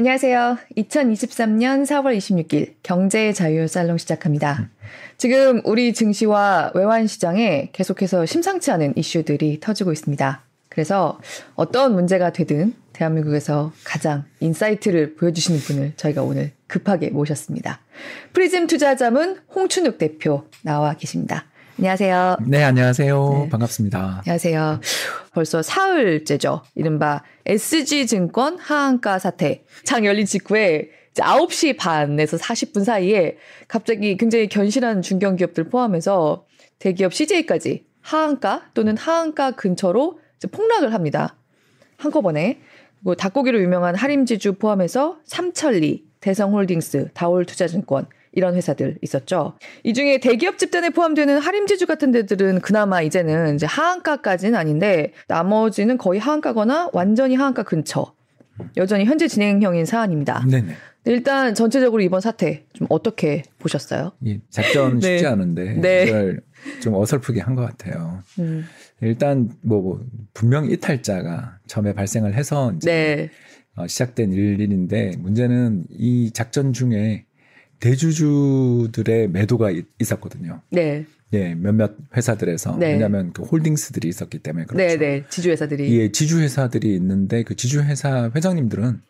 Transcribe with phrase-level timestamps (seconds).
[0.00, 0.56] 안녕하세요.
[0.78, 4.70] 2023년 4월 26일 경제 자유 살롱 시작합니다.
[5.18, 10.42] 지금 우리 증시와 외환 시장에 계속해서 심상치 않은 이슈들이 터지고 있습니다.
[10.70, 11.20] 그래서
[11.54, 17.80] 어떤 문제가 되든 대한민국에서 가장 insight를 보여주시는 분을 저희가 오늘 급하게 모셨습니다.
[18.32, 21.44] 프리즘 투자자문 홍춘욱 대표 나와 계십니다.
[21.80, 22.36] 안녕하세요.
[22.46, 23.42] 네, 안녕하세요.
[23.44, 23.48] 네.
[23.48, 24.18] 반갑습니다.
[24.18, 24.80] 안녕하세요.
[25.32, 26.60] 벌써 사흘째죠.
[26.74, 29.64] 이른바 SG증권 하한가 사태.
[29.84, 36.44] 장 열린 직후에 이제 9시 반에서 40분 사이에 갑자기 굉장히 견실한 중견기업들 포함해서
[36.80, 40.18] 대기업 CJ까지 하한가 또는 하한가 근처로
[40.52, 41.36] 폭락을 합니다.
[41.96, 42.60] 한꺼번에.
[42.98, 49.54] 뭐 닭고기로 유명한 하림지주 포함해서 삼천리, 대성홀딩스, 다올투자증권 이런 회사들 있었죠.
[49.82, 56.20] 이 중에 대기업 집단에 포함되는 하림지주 같은 데들은 그나마 이제는 이제 하한가까지는 아닌데 나머지는 거의
[56.20, 58.14] 하한가거나 완전히 하한가 근처.
[58.76, 60.44] 여전히 현재 진행형인 사안입니다.
[60.50, 60.74] 네네.
[61.06, 64.12] 일단 전체적으로 이번 사태 좀 어떻게 보셨어요?
[64.26, 65.26] 예, 작전 쉽지 네.
[65.26, 66.04] 않은데 네.
[66.06, 66.40] 이걸
[66.82, 68.22] 좀 어설프게 한 것 같아요.
[68.38, 68.66] 음.
[69.00, 70.00] 일단 뭐, 뭐
[70.34, 73.30] 분명 이탈자가 처음에 발생을 해서 이제 네.
[73.82, 77.24] 어, 시작된 일인데 문제는 이 작전 중에
[77.80, 80.60] 대주주들의 매도가 있었거든요.
[80.70, 81.06] 네.
[81.32, 82.92] 예, 몇몇 회사들에서 네.
[82.92, 84.84] 왜냐하면 그 홀딩스들이 있었기 때문에 그렇죠.
[84.84, 85.24] 네, 네.
[85.28, 85.98] 지주회사들이.
[85.98, 89.00] 예, 지주회사들이 있는데 그 지주회사 회장님들은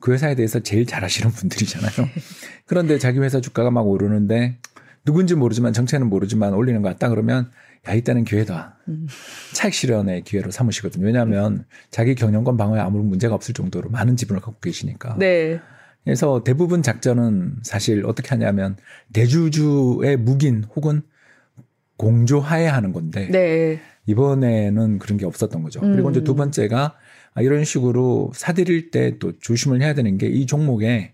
[0.00, 2.08] 그 회사에 대해서 제일 잘 아시는 분들이잖아요.
[2.66, 4.58] 그런데 자기 회사 주가가 막 오르는데
[5.04, 7.50] 누군지 모르지만 정체는 모르지만 올리는 것 같다 그러면
[7.88, 8.76] 야 이때는 기회다.
[8.88, 9.06] 음.
[9.52, 11.06] 차익 실현의 기회로 삼으시거든요.
[11.06, 15.16] 왜냐하면 자기 경영권 방어에 아무런 문제가 없을 정도로 많은 지분을 갖고 계시니까.
[15.18, 15.60] 네.
[16.04, 18.76] 그래서 대부분 작전은 사실 어떻게 하냐면
[19.12, 21.02] 대주주의 묵인 혹은
[21.96, 23.80] 공조하에 하는 건데 네.
[24.06, 25.80] 이번에는 그런 게 없었던 거죠.
[25.82, 25.92] 음.
[25.92, 26.94] 그리고 이제 두 번째가
[27.40, 31.12] 이런 식으로 사들일 때 또 조심을 해야 되는 게 이 종목에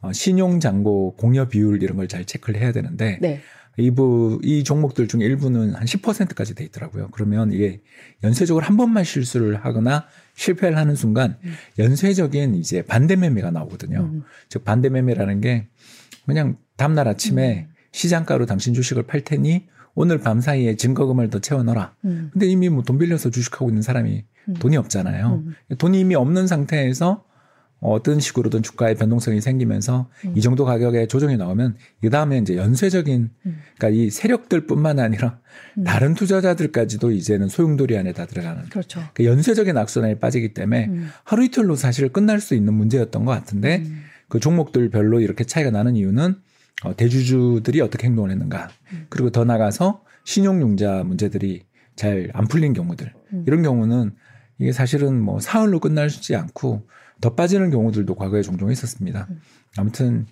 [0.00, 3.40] 어, 신용 잔고 공여 비율 이런 걸 잘 체크를 해야 되는데 네.
[3.78, 7.08] 이부 이 종목들 중에 일부는 한 10%까지 돼 있더라고요.
[7.12, 7.80] 그러면 이게
[8.24, 11.52] 연쇄적으로 한 번만 실수를 하거나 실패를 하는 순간 음.
[11.78, 14.00] 연쇄적인 이제 반대 매매가 나오거든요.
[14.00, 14.22] 음.
[14.48, 15.68] 즉 반대 매매라는 게
[16.26, 17.74] 그냥 다음날 아침에 음.
[17.92, 21.94] 시장가로 당신 주식을 팔 테니 오늘 밤 사이에 증거금을 더 채워 넣어라.
[22.06, 22.30] 음.
[22.32, 24.54] 근데 이미 뭐 돈 빌려서 주식하고 있는 사람이 음.
[24.54, 25.42] 돈이 없잖아요.
[25.46, 25.76] 음.
[25.78, 27.24] 돈이 이미 없는 상태에서
[27.82, 30.32] 어떤 식으로든 주가의 변동성이 생기면서 음.
[30.36, 33.58] 이 정도 가격에 조정이 나오면 그 다음에 이제 연쇄적인 음.
[33.76, 35.38] 그러니까 이 세력들뿐만 아니라
[35.76, 35.84] 음.
[35.84, 39.02] 다른 투자자들까지도 이제는 소용돌이 안에 다 들어가는 그렇죠.
[39.14, 41.08] 그 연쇄적인 악순환에 빠지기 때문에 음.
[41.24, 44.02] 하루 이틀로 사실 끝날 수 있는 문제였던 것 같은데 음.
[44.28, 46.36] 그 종목들별로 이렇게 차이가 나는 이유는
[46.84, 49.06] 어, 대주주들이 어떻게 행동을 했는가 음.
[49.08, 51.64] 그리고 더 나가서 신용융자 문제들이
[51.94, 53.12] 잘 안 풀린 경우들
[53.46, 54.12] 이런 경우는
[54.62, 56.86] 이게 사실은 뭐 사흘로 끝날지 않고
[57.20, 59.26] 더 빠지는 경우들도 과거에 종종 있었습니다.
[59.76, 60.26] 아무튼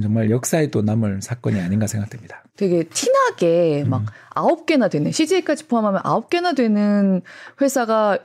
[0.00, 2.44] 정말 역사에 또 남을 사건이 아닌가 생각됩니다.
[2.56, 4.06] 되게 티나게 막 음.
[4.30, 4.66] 아홉 음.
[4.66, 7.22] 개나 되는 CJ까지 포함하면 아홉 개나 되는
[7.60, 8.18] 회사가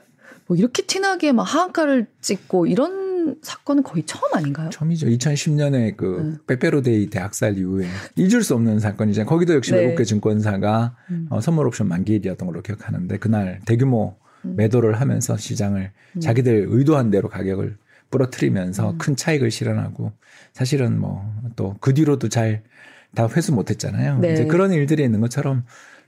[0.46, 4.70] 뭐 이렇게 티나게 막 하한가를 찍고 이런 사건은 거의 처음 아닌가요?
[4.70, 5.08] 처음이죠.
[5.08, 6.38] 2010년에 그 음.
[6.46, 7.86] 빼빼로데이 대학살 이후에
[8.16, 9.28] 잊을 수 없는 사건이잖아요.
[9.28, 9.80] 거기도 역시 네.
[9.80, 11.26] 외국계 증권사가 음.
[11.30, 14.27] 어, 선물 옵션 만기일이었던 걸로 기억하는데 그날 대규모 음.
[14.42, 16.20] 매도를 하면서 시장을 음.
[16.20, 17.76] 자기들 의도한 대로 가격을
[18.10, 18.98] 부러뜨리면서 음.
[18.98, 20.12] 큰 차익을 실현하고
[20.52, 21.24] 사실은 뭐
[21.56, 22.62] 또 그 뒤로도 잘
[23.14, 24.18] 다 회수 못했잖아요.
[24.18, 24.32] 네.
[24.34, 25.64] 이제 그런 일들이 있는 것처럼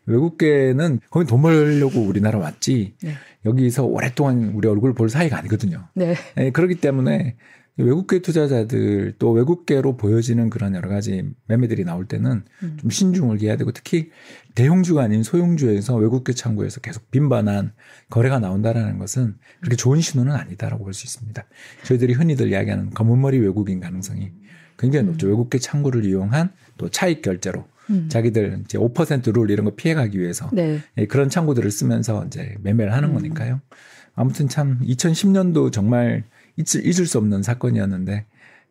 [0.07, 3.13] 외국계는 거기 돈 벌려고 우리나라 왔지 네.
[3.45, 5.89] 여기서 오랫동안 우리 얼굴 볼 사이가 아니거든요.
[5.95, 6.15] 네.
[6.35, 7.37] 네 그렇기 때문에
[7.83, 12.77] 외국계 투자자들 또 외국계로 보여지는 그런 여러 가지 매매들이 나올 때는 음.
[12.81, 14.11] 좀 신중을 기해야 되고 특히
[14.55, 17.73] 대형주가 아닌 소형주에서 외국계 창구에서 계속 빈번한
[18.09, 21.45] 거래가 나온다라는 것은 그렇게 좋은 신호는 아니다라고 볼 수 있습니다.
[21.85, 24.33] 저희들이 흔히들 이야기하는 검은머리 외국인 가능성이
[24.79, 25.27] 굉장히 높죠.
[25.27, 25.31] 음.
[25.31, 28.09] 외국계 창구를 이용한 또 차익 결제로 음.
[28.09, 30.81] 자기들 이제 5%룰 이런 거 피해가기 위해서 네.
[30.97, 33.15] 예, 그런 창구들을 쓰면서 이제 매매를 하는 음.
[33.15, 33.61] 거니까요.
[34.15, 36.25] 아무튼 참 2010년도 정말
[36.61, 38.27] 잊을, 잊을 수 없는 사건이었는데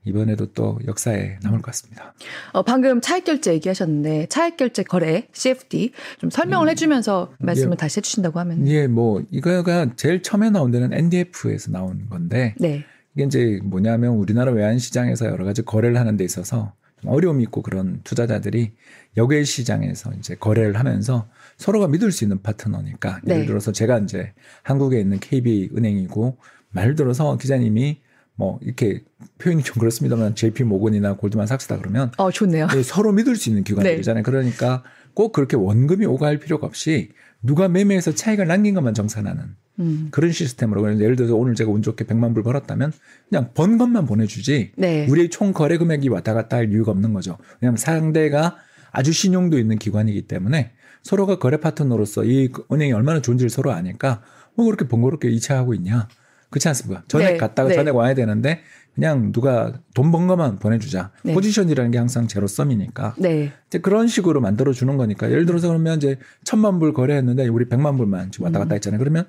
[0.05, 2.13] 이번에도 또 역사에 남을 것 같습니다.
[2.53, 8.39] 어, 방금 차익결제 얘기하셨는데 차익결제 거래 CFD 좀 설명을 음, 해주면서 말씀을 예, 다시 해주신다고
[8.39, 12.85] 하면 예, 뭐 이거가 제일 처음에 나온 데는 NDF에서 나온 건데 네.
[13.15, 17.61] 이게 이제 뭐냐면 우리나라 외환 시장에서 여러 가지 거래를 하는 데 있어서 좀 어려움이 있고
[17.61, 18.71] 그런 투자자들이
[19.17, 21.27] 여객 시장에서 이제 거래를 하면서
[21.57, 23.45] 서로가 믿을 수 있는 파트너니까 예를 네.
[23.45, 24.33] 들어서 제가 이제
[24.63, 26.37] 한국에 있는 KB 은행이고
[26.71, 28.01] 말 들어서 기자님이
[28.35, 29.03] 뭐 이렇게
[29.37, 32.67] 표현이 좀 그렇습니다만 JP 모건이나 골드만삭스다 그러면 어 좋네요.
[32.67, 34.23] 네, 서로 믿을 수 있는 기관들이잖아요.
[34.23, 34.31] 네.
[34.31, 34.83] 그러니까
[35.13, 37.09] 꼭 그렇게 원금이 오갈 필요가 없이
[37.41, 40.07] 누가 매매해서 차익을 남긴 것만 정산하는 음.
[40.11, 42.93] 그런 시스템으로 예를 들어서 오늘 제가 운 좋게 100만 불 벌었다면
[43.29, 45.07] 그냥 번 것만 보내주지 네.
[45.09, 47.37] 우리의 총 거래 금액이 왔다 갔다 할 이유가 없는 거죠.
[47.59, 48.57] 왜냐하면 상대가
[48.91, 50.71] 아주 신용도 있는 기관이기 때문에
[51.03, 54.21] 서로가 거래 파트너로서 이 은행이 얼마나 좋은지를 서로 아니까
[54.55, 56.07] 뭐 그렇게 번거롭게 이체하고 있냐.
[56.49, 57.03] 그렇지 않습니까?
[57.07, 57.75] 전액 네, 갔다가 네.
[57.75, 58.61] 전액 와야 되는데
[58.95, 61.11] 그냥 누가 돈번 것만 보내주자.
[61.23, 61.33] 네.
[61.33, 63.51] 포지션이라는 게 항상 제로섬이니까 네.
[63.67, 67.97] 이제 그런 식으로 만들어 주는 거니까 예를 들어서 그러면 이제 천만 불 거래했는데 우리 백만
[67.97, 68.99] 불만 지금 왔다 갔다 했잖아요.
[68.99, 69.27] 그러면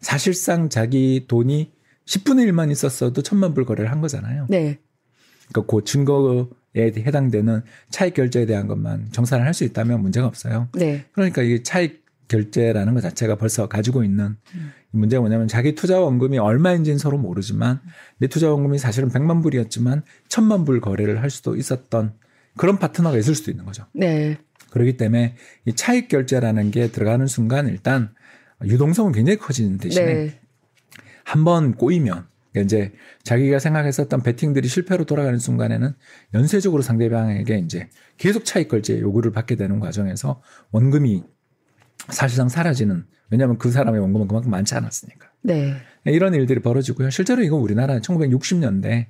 [0.00, 1.72] 사실상 자기 돈이
[2.06, 4.46] 10분의 1만 있었어도 천만 불 거래를 한 거잖아요.
[4.48, 4.78] 네.
[5.52, 6.46] 그러니까 그 증거에
[6.76, 10.68] 해당되는 차익 결제에 대한 것만 정산을 할 수 있다면 문제가 없어요.
[10.74, 11.04] 네.
[11.12, 16.38] 그러니까 이게 차익 결제라는 것 자체가 벌써 가지고 있는 이 문제가 뭐냐면 자기 투자 원금이
[16.38, 17.80] 얼마인지는 서로 모르지만
[18.18, 22.14] 내 투자 원금이 사실은 100만 불이었지만 1000만 불 거래를 할 수도 있었던
[22.56, 23.86] 그런 파트너가 있을 수도 있는 거죠.
[23.92, 24.38] 네.
[24.70, 28.12] 그렇기 때문에 이 차익 결제라는 게 들어가는 순간 일단
[28.64, 30.40] 유동성은 굉장히 커지는 대신에 네.
[31.24, 32.26] 한번 꼬이면
[32.56, 32.92] 이제
[33.22, 35.94] 자기가 생각했었던 베팅들이 실패로 돌아가는 순간에는
[36.34, 40.42] 연쇄적으로 상대방에게 이제 계속 차익 결제 요구를 받게 되는 과정에서
[40.72, 41.22] 원금이
[42.08, 45.74] 사실상 사라지는 왜냐하면 그 사람의 원금은 그만큼 많지 않았으니까 네.
[46.04, 47.10] 이런 일들이 벌어지고요.
[47.10, 49.06] 실제로 이거 우리나라 1960년대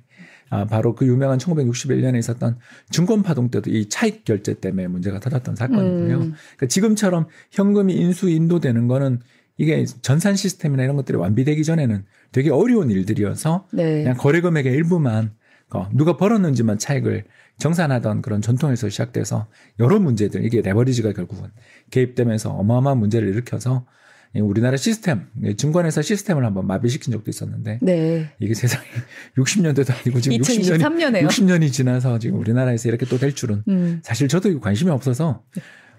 [0.49, 2.57] 아, 바로 그 유명한 1961년에 있었던
[2.89, 6.17] 증권 파동 때도 이 차익 결제 때문에 문제가 터졌던 사건이고요.
[6.17, 6.33] 음.
[6.33, 9.21] 그러니까 지금처럼 현금이 인수 인도되는 거는
[9.57, 12.03] 이게 전산 시스템이나 이런 것들이 완비되기 전에는
[12.33, 14.03] 되게 어려운 일들이어서 네.
[14.03, 15.31] 그냥 거래 금액의 일부만
[15.73, 17.23] 어, 누가 벌었는지만 차익을
[17.61, 19.47] 정산하던 그런 전통에서 시작돼서
[19.79, 21.49] 여러 문제들 이게 레버리지가 결국은
[21.91, 23.85] 개입되면서 어마어마한 문제를 일으켜서
[24.33, 25.27] 이 우리나라 시스템
[25.57, 28.29] 증권회사 시스템을 한번 마비시킨 적도 있었는데 네.
[28.39, 28.85] 이게 세상에
[29.37, 31.27] 60년대도 아니고 지금 60년이 2023년에요.
[31.27, 33.99] 60년이 지나서 지금 우리나라에서 이렇게 또 될 줄은 음.
[34.03, 35.43] 사실 저도 관심이 없어서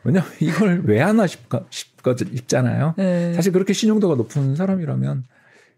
[0.03, 2.95] 왜냐면 이걸 왜 하나 싶거, 싶거, 싶잖아요.
[2.97, 3.35] 네.
[3.35, 5.25] 사실 그렇게 신용도가 높은 사람이라면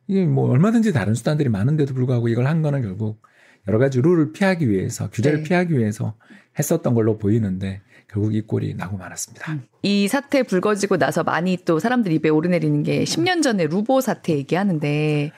[0.06, 3.20] 이게 뭐 얼마든지 다른 수단들이 많은데도 불구하고 이걸 한 거는 결국
[3.68, 5.44] 여러 가지 룰을 피하기 위해서 규제를 네.
[5.44, 6.14] 피하기 위해서
[6.58, 9.58] 했었던 걸로 보이는데 결국 이 꼴이 나고 말았습니다.
[9.82, 15.32] 이 사태 불거지고 나서 많이 또 사람들 입에 오르내리는 게 10년 전에 루보 사태 얘기하는데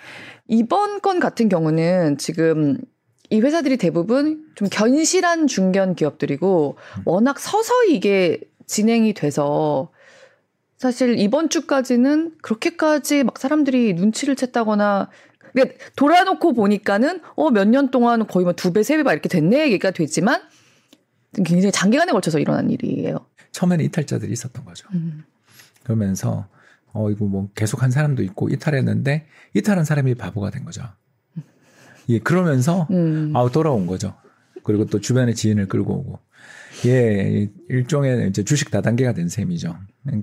[0.49, 2.79] 이번 건 같은 경우는 지금
[3.31, 9.91] 이 회사들이 대부분 좀 견실한 중견 기업들이고 워낙 서서히 이게 진행이 돼서
[10.77, 15.09] 사실 이번 주까지는 그렇게까지 막 사람들이 눈치를 챘다거나
[15.57, 19.29] 그러니까 돌아놓고 보니까는 어 몇 년 동안 거의 뭐 두 배, 세 배 막 이렇게
[19.29, 20.41] 됐네 얘기가 되지만
[21.45, 23.27] 굉장히 장기간에 걸쳐서 일어난 일이에요.
[23.53, 24.89] 처음에는 이탈자들이 있었던 거죠.
[24.95, 25.25] 음.
[25.83, 26.47] 그러면서
[26.93, 30.83] 어 이거 뭐 계속 한 사람도 있고 이탈했는데 이탈한 사람이 바보가 된 거죠.
[32.09, 33.33] 예, 그러면서 음.
[33.35, 34.15] 아우 돌아온 거죠.
[34.63, 36.19] 그리고 또 주변에 지인을 끌고 오고.
[36.87, 39.77] 예, 일종의 이제 주식 다단계가 된 셈이죠.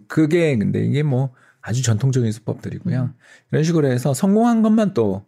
[0.08, 1.34] 그게 근데 이게 뭐
[1.64, 3.10] 아주 전통적인 수법들이고요.
[3.52, 5.24] 이런 식으로 해서 성공한 것만 또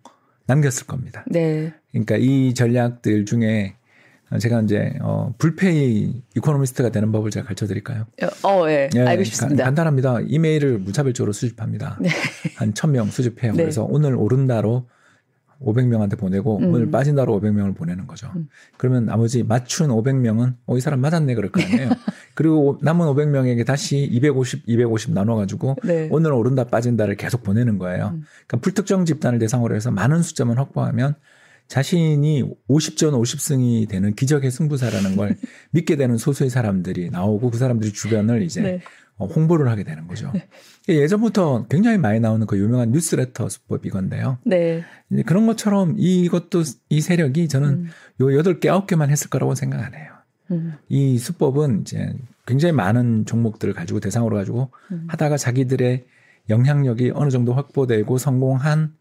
[0.48, 1.24] 남겼을 겁니다.
[1.28, 1.74] 네.
[1.92, 3.76] 그러니까 이 전략들 중에
[4.40, 8.06] 제가 이제 어 불페이 이코노미스트가 되는 법을 제가 가르쳐 드릴까요?
[8.44, 8.90] 어, 예.
[8.94, 9.64] 예, 알고 간- 싶습니다.
[9.64, 10.20] 간 단합니다.
[10.28, 11.98] 이메일을 무차별적으로 수집합니다.
[12.02, 12.10] 네.
[12.58, 13.54] 한 1000명 수집해요.
[13.54, 13.64] 네.
[13.64, 14.88] 그래서 오늘 오른다로
[15.62, 16.74] 500명한테 보내고 음.
[16.74, 18.32] 오늘 빠진다로 500명을 보내는 거죠.
[18.36, 18.48] 음.
[18.78, 21.90] 그러면 나머지 맞춘 500명은 어, 이 사람 맞았네 그럴 거 아니에요.
[22.36, 26.10] 그리고 남은 500명에게 다시 250, 250 나눠가지고 네.
[26.12, 28.12] 오늘 오른다 빠진다를 계속 보내는 거예요.
[28.14, 28.24] 음.
[28.48, 31.16] 그러니까 불특정 집단을 대상으로 해서 많은 숫자만 확보하면
[31.68, 35.36] 자신이 50전 50승이 되는 기적의 승부사라는 걸
[35.72, 38.82] 믿게 되는 소수의 사람들이 나오고 그 사람들이 주변을 이제 네.
[39.18, 40.32] 어, 홍보를 하게 되는 거죠.
[40.90, 44.40] 예전부터 굉장히 많이 나오는 그 유명한 뉴스레터 수법 이건데요.
[44.46, 44.84] 네.
[45.26, 47.88] 그런 것처럼 이것도 이 세력이 저는 음.
[48.22, 50.12] 요 8개, 9개만 했을 거라고 생각 안 해요.
[50.52, 50.74] 음.
[50.90, 52.14] 이 수법은 이제
[52.46, 55.06] 굉장히 많은 종목들을 가지고 대상으로 가지고 음.
[55.08, 56.06] 하다가 자기들의
[56.50, 58.94] 영향력이 어느 정도 확보되고 성공한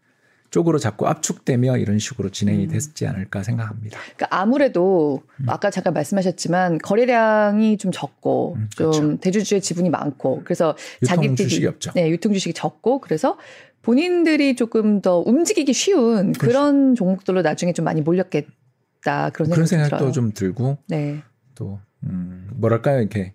[0.55, 2.69] 쪽으로 자꾸 압축되며 이런 식으로 진행이 음.
[2.69, 3.99] 됐지 않을까 생각합니다.
[4.15, 5.49] 그러니까 아무래도 음.
[5.49, 9.17] 아까 잠깐 말씀하셨지만 거래량이 좀 적고 음, 좀 그렇죠.
[9.17, 11.91] 대주주의 지분이 많고 그래서 유통 주식이 없죠.
[11.93, 13.37] 네, 유통 주식이 적고 그래서
[13.81, 16.39] 본인들이 조금 더 움직이기 쉬운 그렇죠.
[16.39, 20.11] 그런 종목들로 나중에 좀 많이 몰렸겠다 그런 그런 생각도 들어요.
[20.13, 21.21] 좀 들고 네.
[21.53, 23.33] 또 음, 뭐랄까요 이렇게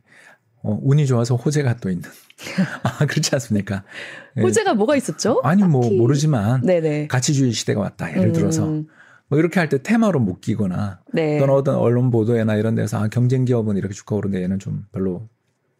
[0.62, 2.08] 어, 운이 좋아서 호재가 또 있는
[2.82, 3.82] 아 그렇지 않습니까?
[4.36, 4.42] 예.
[4.42, 5.40] 호재가 뭐가 있었죠?
[5.42, 5.96] 아니 뭐 딱히.
[5.96, 7.06] 모르지만 네네.
[7.08, 8.86] 가치주의 시대가 왔다 예를 들어서 음,
[9.28, 11.38] 뭐 이렇게 할 때 테마로 묶이거나 네.
[11.38, 15.28] 또는 어떤 언론 보도회나 이런 데서 아, 경쟁 기업은 이렇게 주가 오르는데 얘는 좀 별로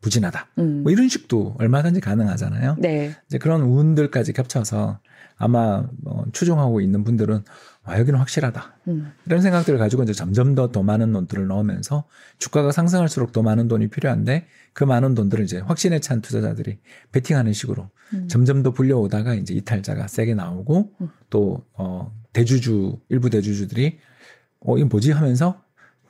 [0.01, 0.47] 부진하다.
[0.59, 0.83] 음.
[0.83, 2.77] 뭐 이런 식도 얼마든지 가능하잖아요.
[2.79, 3.15] 네.
[3.27, 5.01] 이제 그런 운들까지 겹쳐서
[5.37, 7.45] 아마 뭐 추종하고 있는 분들은
[7.83, 8.77] 아, 여기는 확실하다.
[8.89, 9.11] 음.
[9.27, 12.05] 이런 생각들을 가지고 이제 점점 더 더 많은 돈들을 넣으면서
[12.39, 16.79] 주가가 상승할수록 더 많은 돈이 필요한데 그 많은 돈들을 이제 확신에 찬 투자자들이
[17.13, 18.29] 베팅하는 식으로 음.
[18.29, 21.09] 점점 더 불려오다가 이제 이탈자가 세게 나오고 음.
[21.31, 23.99] 또 어, 대주주 일부 대주주들이
[24.61, 25.63] 어 이거 뭐지 하면서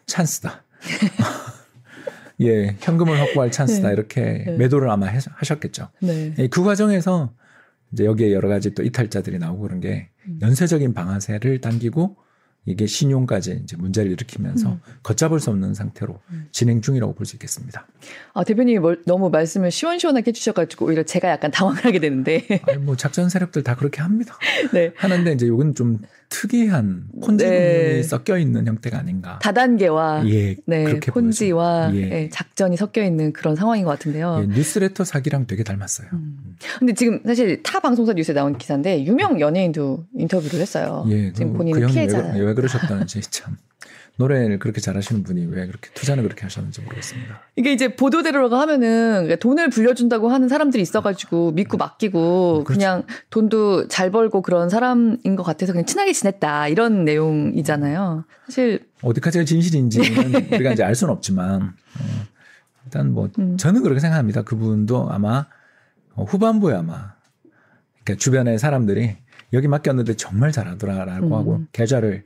[0.07, 0.65] 찬스다.
[2.43, 3.95] 예, 현금을 확보할 찬스다 네.
[3.95, 4.57] 이렇게 네.
[4.57, 5.89] 매도를 아마 해- 하셨겠죠.
[6.03, 6.35] 네.
[6.39, 7.33] 예, 그 과정에서
[7.93, 10.10] 이제 여기에 여러 가지 또 이탈자들이 나오고 그런 게 음.
[10.41, 12.17] 연쇄적인 방아쇠를 당기고
[12.67, 14.81] 이게 신용까지 이제 문제를 일으키면서 음.
[15.03, 16.49] 걷잡을 수 없는 상태로 음.
[16.53, 17.87] 진행 중이라고 볼 수 있겠습니다.
[18.35, 22.47] 아, 대표님이 뭘- 너무 말씀을 시원시원하게 해주셔가지고 오히려 제가 약간 당황을 하게 되는데.
[22.69, 24.37] 아니 뭐 작전 세력들 다 그렇게 합니다.
[24.75, 24.93] 네.
[24.97, 26.01] 하는데 이제 이건 좀
[26.31, 28.03] 특이한 폰지금이 네.
[28.03, 29.39] 섞여 있는 형태가 아닌가.
[29.43, 31.91] 다단계와 예, 네, 그렇게 폰지와.
[31.95, 31.99] 예.
[31.99, 34.39] 예, 작전이 섞여 있는 그런 상황인 것 같은데요.
[34.43, 36.09] 예, 뉴스레터 사기랑 되게 닮았어요.
[36.13, 36.57] 음.
[36.79, 41.05] 근데 지금 사실 타 방송사 뉴스에 나온 기사인데 유명 연예인도 인터뷰를 했어요.
[41.11, 42.41] 예, 지금 그- 본인은 그 피해잖아요.
[42.41, 43.57] 왜, 왜 그러셨다는지 참
[44.21, 47.41] 노래를 그렇게 잘하시는 분이 왜 그렇게 투자는 그렇게 하셨는지 모르겠습니다.
[47.57, 52.79] 이게 이제 보도대로 하면은 그러니까 돈을 불려준다고 하는 사람들이 있어가지고 믿고 맡기고 그렇죠.
[52.79, 58.25] 그냥 돈도 잘 벌고 그런 사람인 것 같아서 그냥 친하게 지냈다 이런 내용이잖아요.
[58.47, 62.27] 사실 어디까지가 진실인지는 우리가 이제 알 수는 없지만 어,
[62.85, 63.57] 일단 뭐 음.
[63.57, 64.43] 저는 그렇게 생각합니다.
[64.43, 65.47] 그분도 아마
[66.15, 67.15] 어, 후반부에 아마
[68.05, 69.17] 그러니까 주변의 사람들이
[69.55, 71.33] 여기 맡겼는데 정말 잘하더라라고 음.
[71.33, 72.25] 하고 계좌를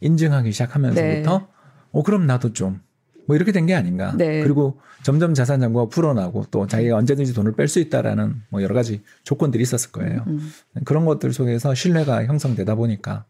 [0.00, 1.46] 인증하기 시작하면서부터 네.
[1.92, 2.80] 어 그럼 나도 좀
[3.26, 4.14] 뭐 이렇게 된 게 아닌가.
[4.18, 4.42] 네.
[4.42, 9.02] 그리고 점점 자산 잔고가 풀어나고 또 자기가 언제든지 돈을 뺄 수 있다라는 뭐 여러 가지
[9.22, 10.24] 조건들이 있었을 거예요.
[10.26, 10.50] 음.
[10.84, 13.24] 그런 것들 속에서 신뢰가 형성되다 보니까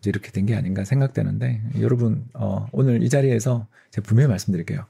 [0.00, 4.84] 이제 이렇게 된 게 아닌가 생각되는데 여러분 어, 오늘 이 자리에서 제가 분명히 말씀드릴게요.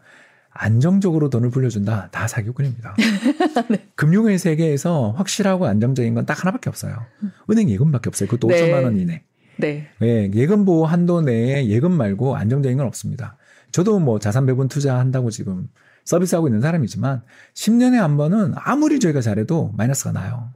[0.51, 2.97] 안정적으로 돈을 불려준다 다 사기꾼입니다.
[3.71, 3.87] 네.
[3.95, 7.05] 금융의 세계에서 확실하고 안정적인 건 딱 하나밖에 없어요.
[7.51, 8.29] 은행 예금밖에 없어요.
[8.29, 8.63] 그것도 네.
[8.71, 9.23] 5천만 원 이내.
[9.57, 9.87] 네.
[10.03, 13.37] 예, 예금 보호 한도 내에 예금 말고 안정적인 건 없습니다.
[13.73, 15.69] 저도 뭐 자산 배분 투자한다고 지금
[16.05, 17.23] 서비스하고 있는 사람이지만
[17.55, 20.51] 10년에 한 번은 아무리 저희가 잘해도 마이너스가 나요.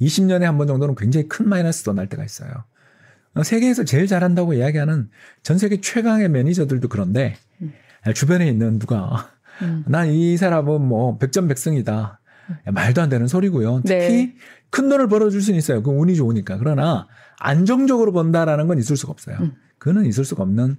[0.00, 2.50] 20년에 한 번 정도는 굉장히 큰 마이너스도 날 때가 있어요.
[3.34, 5.08] 어, 세계에서 제일 잘한다고 이야기하는
[5.42, 7.72] 전 세계 최강의 매니저들도 그런데 음.
[8.14, 9.30] 주변에 있는 누가
[9.62, 9.84] 음.
[9.88, 12.20] 난이 사람은 뭐 백전백승이다.
[12.66, 13.80] 야, 말도 안 되는 소리고요.
[13.84, 14.34] 특히 네.
[14.74, 15.84] 큰 돈을 벌어줄 수는 있어요.
[15.84, 16.58] 그 운이 좋으니까.
[16.58, 17.06] 그러나
[17.38, 19.36] 안정적으로 번다라는 건 있을 수가 없어요.
[19.40, 19.52] 음.
[19.78, 20.76] 그는 있을 수가 없는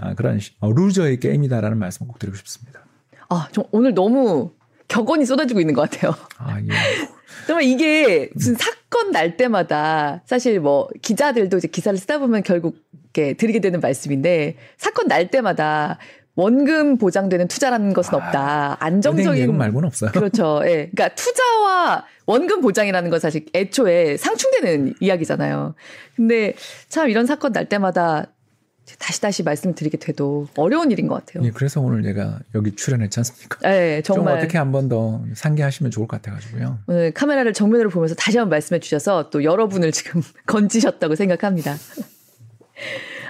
[0.00, 2.84] 아, 그런 시- 어, 루저의 게임이다라는 말씀 꼭 드리고 싶습니다.
[3.30, 4.52] 아, 좀 오늘 너무
[4.88, 6.14] 격언이 쏟아지고 있는 것 같아요.
[6.36, 6.66] 아, 예.
[7.46, 12.76] 정말 이게 무슨 사건 날 때마다 사실 뭐 기자들도 이제 기사를 쓰다 보면 결국
[13.14, 15.98] 이렇게 드리게 되는 말씀인데 사건 날 때마다
[16.38, 18.76] 원금 보장되는 투자라는 것은 아, 없다.
[18.78, 20.12] 안정적인 예금 말고는 없어요.
[20.12, 20.60] 그렇죠.
[20.66, 20.88] 예.
[20.94, 25.74] 그러니까 투자와 원금 보장이라는 건 사실 애초에 상충되는 이야기잖아요.
[26.14, 26.54] 근데
[26.88, 28.26] 참 이런 사건 날 때마다
[29.00, 31.44] 다시 다시 말씀드리게 돼도 어려운 일인 것 같아요.
[31.44, 33.58] 예, 그래서 오늘 제가 여기 출연했지 않습니까?
[33.68, 36.78] 예, 정말 좀 어떻게 한 번 더 상기하시면 좋을 것 같아가지고요.
[36.86, 41.74] 오늘 카메라를 정면으로 보면서 다시 한번 말씀해 주셔서 또 여러분을 지금 건지셨다고 생각합니다.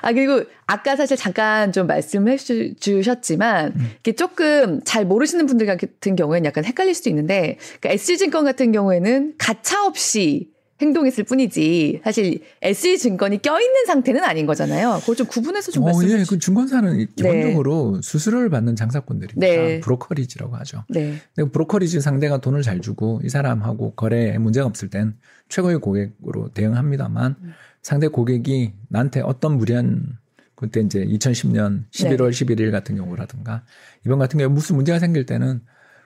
[0.02, 6.16] 아, 그리고 아까 사실 잠깐 좀 말씀해 주- 주셨지만, 이게 조금 잘 모르시는 분들 같은
[6.16, 10.50] 경우에는 약간 헷갈릴 수도 있는데, 그러니까 SG증권 같은 경우에는 가차 없이
[10.80, 14.98] 행동했을 뿐이지, 사실 SG증권이 껴 있는 상태는 아닌 거잖아요.
[15.00, 16.24] 그걸 좀 구분해서 좀 어, 말씀해 예.
[16.28, 19.40] 그 증권사는 기본적으로 수수료를 받는 장사꾼들입니다.
[19.44, 19.80] 네.
[19.80, 20.84] 브로커리지라고 하죠.
[20.88, 21.14] 네.
[21.34, 25.16] 근데 브로커리지 상대가 돈을 잘 주고 이 사람하고 거래에 문제가 없을 땐
[25.48, 27.52] 최고의 고객으로 대응합니다만 음.
[27.88, 30.18] 상대 고객이 나한테 어떤 무리한
[30.54, 33.62] 그때 이제 2010년 11월 11일 같은 경우라든가
[34.04, 35.62] 이번 같은 경우에 무슨 문제가 생길 때는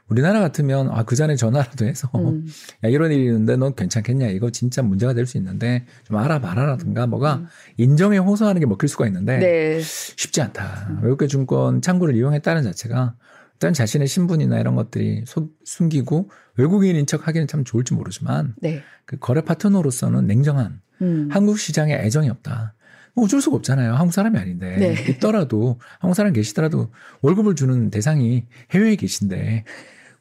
[0.06, 2.46] 우리나라 같으면 아 그 전에 전화라도 해서 음.
[2.84, 7.36] 야 이런 일이 있는데 넌 괜찮겠냐 이거 진짜 문제가 될 수 있는데 좀 알아봐라라든가 뭐가
[7.38, 7.46] 음.
[7.78, 9.80] 인정에 호소하는 게 먹힐 수가 있는데 네.
[9.80, 11.00] 쉽지 않다.
[11.02, 13.16] 외국계 증권 창구를 이용했다는 자체가
[13.54, 18.82] 일단 자신의 신분이나 이런 것들이 소- 숨기고 외국인인 척 하기는 참 좋을지 모르지만 네.
[19.04, 21.28] 그 거래 파트너로서는 냉정한 음.
[21.30, 22.74] 한국 시장에 애정이 없다.
[23.14, 23.94] 뭐 어쩔 수가 없잖아요.
[23.94, 25.10] 한국 사람이 아닌데 네.
[25.10, 26.90] 있더라도 한국 사람 계시더라도
[27.20, 29.64] 월급을 주는 대상이 해외에 계신데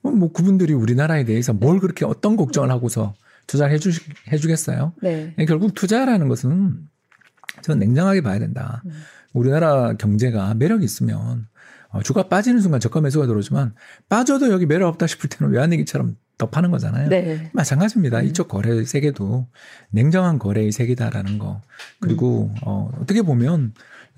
[0.02, 3.14] 뭐, 뭐 그분들이 우리나라에 대해서 뭘 그렇게 어떤 걱정을 하고서
[3.48, 3.92] 투자를 해주
[4.32, 4.94] 해주겠어요?
[5.02, 5.34] 네.
[5.48, 6.88] 결국 투자라는 것은
[7.62, 8.82] 저는 냉정하게 봐야 된다.
[8.86, 8.92] 음.
[9.34, 11.48] 우리나라 경제가 매력이 있으면
[11.90, 13.74] 어, 주가 빠지는 순간 저가 매수가 들어오지만
[14.10, 17.08] 빠져도 여기 매력 없다 싶을 때는 외환위기처럼 더 파는 거잖아요.
[17.08, 17.52] 네.
[17.54, 18.20] 마찬가지입니다.
[18.22, 18.26] 음.
[18.26, 19.46] 이쪽 거래 세계도
[19.92, 21.62] 냉정한 거래의 세계다라는 거.
[22.00, 23.76] 그리고 어, 어떻게 보면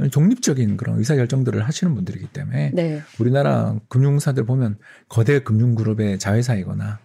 [0.09, 3.01] 독립적인 그런 의사결정들을 하시는 분들이기 때문에 네.
[3.19, 4.77] 우리나라 금융사들 보면
[5.09, 6.99] 거대 금융그룹의 자회사이거나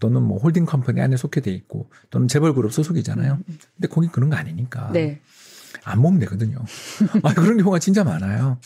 [0.00, 3.40] 또는 뭐 holding company 안에 속해 돼 있고 또는 재벌그룹 소속이잖아요.
[3.76, 5.20] 근데 거기 그런 거 아니니까 네.
[5.84, 6.58] 안 모으면 되거든요.
[7.22, 8.58] 아, 그런 경우가 진짜 많아요.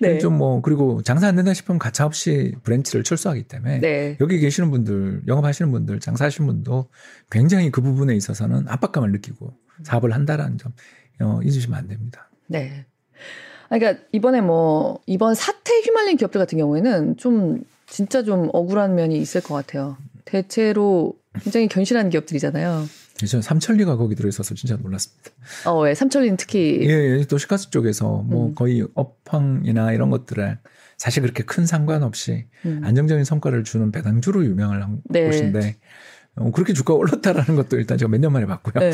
[0.00, 0.18] 네.
[0.18, 4.16] 좀 뭐 그리고 장사 안 된다 싶으면 가차 없이 branch를 철수하기 때문에 네.
[4.20, 6.88] 여기 계시는 분들, 영업하시는 분들, 장사하시는 분도
[7.30, 9.52] 굉장히 그 부분에 있어서는 압박감을 느끼고
[9.84, 10.72] 사업을 한다라는 점
[11.20, 12.28] 어, 잊으시면 안 됩니다.
[12.48, 12.84] 네.
[13.68, 19.16] 아, 그러니까 이번에 뭐 이번 사태 휘말린 기업들 같은 경우에는 좀 진짜 좀 억울한 면이
[19.18, 19.96] 있을 것 같아요.
[20.24, 22.84] 대체로 굉장히 견실한 기업들이잖아요.
[23.16, 25.30] 그래서 삼천리가 거기 들어있어서 진짜 놀랐습니다.
[25.66, 25.94] 어, 예.
[25.94, 28.54] 삼천리는 특히 예, 예, 도시가스 쪽에서 뭐 음.
[28.54, 30.58] 거의 업황이나 이런 것들에
[30.96, 32.80] 사실 그렇게 큰 상관없이 음.
[32.84, 35.26] 안정적인 성과를 주는 배당주로 유명을 한 네.
[35.26, 35.76] 곳인데
[36.36, 38.80] 어, 그렇게 주가가 올랐다라는 것도 일단 제가 몇 년 만에 봤고요.
[38.80, 38.90] 네.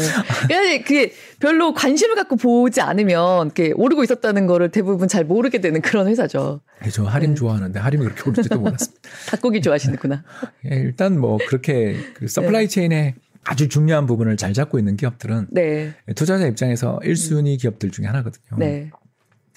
[0.49, 5.81] 그러니까 그게 별로 관심을 갖고 보지 않으면 이렇게 오르고 있었다는 거를 대부분 잘 모르게 되는
[5.81, 6.61] 그런 회사죠.
[6.85, 7.35] 예, 저 하림 네.
[7.37, 9.09] 좋아하는데 하림이 그렇게 오를지도 몰랐습니다.
[9.31, 10.23] 닭고기 좋아하시는구나.
[10.71, 15.94] 예, 일단 뭐 그렇게 그 supply chain의 아주 중요한 부분을 잘 잡고 있는 기업들은 네.
[16.14, 18.59] 투자자 입장에서 1순위 기업들 중에 하나거든요.
[18.59, 18.90] 네.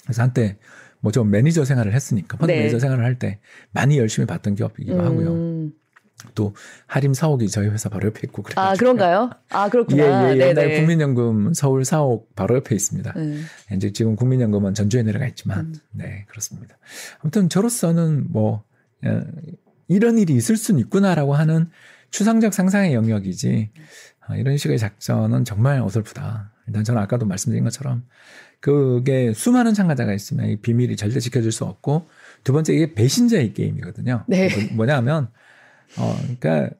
[0.02, 0.58] 그래서 한때
[1.00, 2.60] 뭐저 매니저 생활을 했으니까 펀드 네.
[2.60, 3.38] 매니저 생활을 할 때
[3.72, 5.32] 많이 열심히 봤던 기업이기도 하고요.
[5.32, 5.72] 음.
[6.34, 6.54] 또
[6.86, 8.54] 하림 사옥이 저희 회사 바로 옆에 있고 그래요.
[8.56, 9.30] 아, 그런가요?
[9.50, 10.30] 아, 예, 그렇구나.
[10.30, 10.78] 예, 네, 옛날 네.
[10.78, 13.12] 국민연금 서울 사옥 바로 옆에 있습니다.
[13.12, 13.40] 네.
[13.76, 15.74] 이제 지금 국민연금은 전주에 내려가 있지만, 음.
[15.92, 16.78] 네, 그렇습니다.
[17.20, 18.64] 아무튼 저로서는 뭐,
[19.04, 19.22] 어,
[19.88, 21.68] 이런 일이 있을 수는 있구나라고 하는
[22.18, 23.70] 추상적 상상의 영역이지,
[24.20, 26.52] 아, 이런 식의 작전은 정말 어설프다.
[26.68, 28.04] 일단 저는 아까도 말씀드린 것처럼,
[28.60, 32.06] 그게 수많은 참가자가 있으면 이 비밀이 절대 지켜질 수 없고,
[32.44, 34.26] 두 번째 이게 배신자의 게임이거든요.
[34.28, 34.48] 네.
[34.48, 35.28] 뭐- 뭐냐 하면,
[35.98, 36.70] 어, 그러니까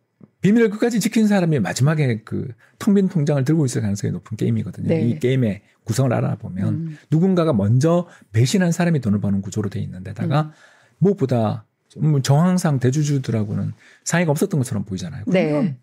[0.41, 4.87] 비밀을 끝까지 지킨 사람이 마지막에 그 텅 빈 통장을 들고 있을 가능성이 높은 게임이거든요.
[4.89, 5.01] 네.
[5.03, 6.99] 이 게임의 구성을 알아보면 음.
[7.11, 10.51] 누군가가 먼저 배신한 사람이 돈을 버는 구조로 돼 있는데다가 음.
[10.99, 11.74] 무엇보다 좀
[12.23, 13.73] 정황상 대주주들하고는
[14.05, 15.25] 사이가 없었던 것처럼 보이잖아요.
[15.27, 15.49] 네.
[15.51, 15.79] 그러면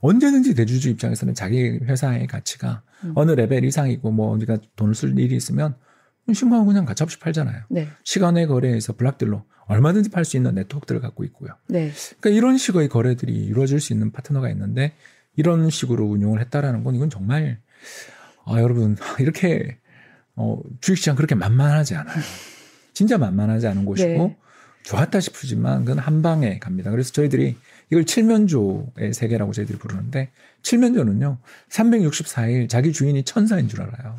[0.00, 3.12] 언제든지 대주주 입장에서는 자기 회사의 가치가 음.
[3.14, 5.74] 어느 레벨 이상이고 뭐 우리가 돈을 쓸 일이 있으면
[6.32, 7.62] 신고하고 그냥 가차없이 팔잖아요.
[7.70, 7.88] 네.
[8.04, 11.50] 시간의 거래에서 블락들로 얼마든지 팔 수 있는 네트워크들을 갖고 있고요.
[11.68, 11.90] 네.
[12.20, 14.92] 그러니까 이런 식의 거래들이 이루어질 수 있는 파트너가 있는데
[15.36, 17.60] 이런 식으로 운용을 했다라는 건 이건 정말
[18.44, 19.78] 아 여러분 이렇게
[20.34, 22.22] 어 주식시장 그렇게 만만하지 않아요.
[22.92, 24.36] 진짜 만만하지 않은 곳이고 네.
[24.86, 26.92] 좋았다 싶으지만 그건 한 방에 갑니다.
[26.92, 27.56] 그래서 저희들이
[27.90, 30.30] 이걸 칠면조의 세계라고 저희들이 부르는데
[30.62, 34.16] 칠면조는요 364일 자기 주인이 천사인 줄 알아요.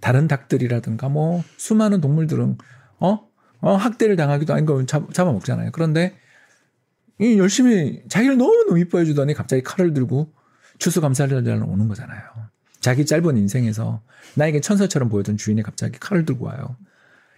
[0.00, 2.58] 다른 닭들이라든가 뭐 수많은 동물들은
[2.98, 3.28] 어?
[3.60, 5.70] 어 학대를 당하기도 걸 잡, 잡아먹잖아요.
[5.70, 6.16] 그런데
[7.20, 10.32] 이 열심히 자기를 너무 너무 이뻐해 주더니 갑자기 칼을 들고
[10.78, 12.20] 추수감사를 하러 오는 거잖아요.
[12.80, 14.02] 자기 짧은 인생에서
[14.34, 16.76] 나에게 천사처럼 보였던 주인이 갑자기 칼을 들고 와요.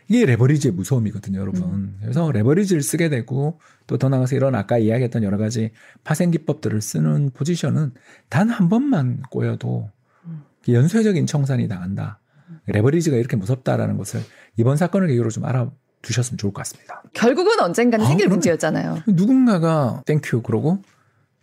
[0.09, 1.95] 이게 레버리지의 무서움이거든요, 여러분.
[2.01, 5.71] 그래서 레버리지를 쓰게 되고 또 더 나가서 이런 아까 이야기했던 여러 가지
[6.05, 7.93] 파생 기법들을 쓰는 포지션은
[8.29, 9.90] 단 한 번만 꼬여도
[10.69, 12.21] 연쇄적인 청산이 당한다.
[12.67, 14.21] 레버리지가 이렇게 무섭다라는 것을
[14.57, 17.03] 이번 사건을 계기로 좀 알아두셨으면 좋을 것 같습니다.
[17.12, 18.37] 결국은 언젠가는 아, 생길 그럼요.
[18.37, 19.03] 문제였잖아요.
[19.07, 20.83] 누군가가 thank you 그러고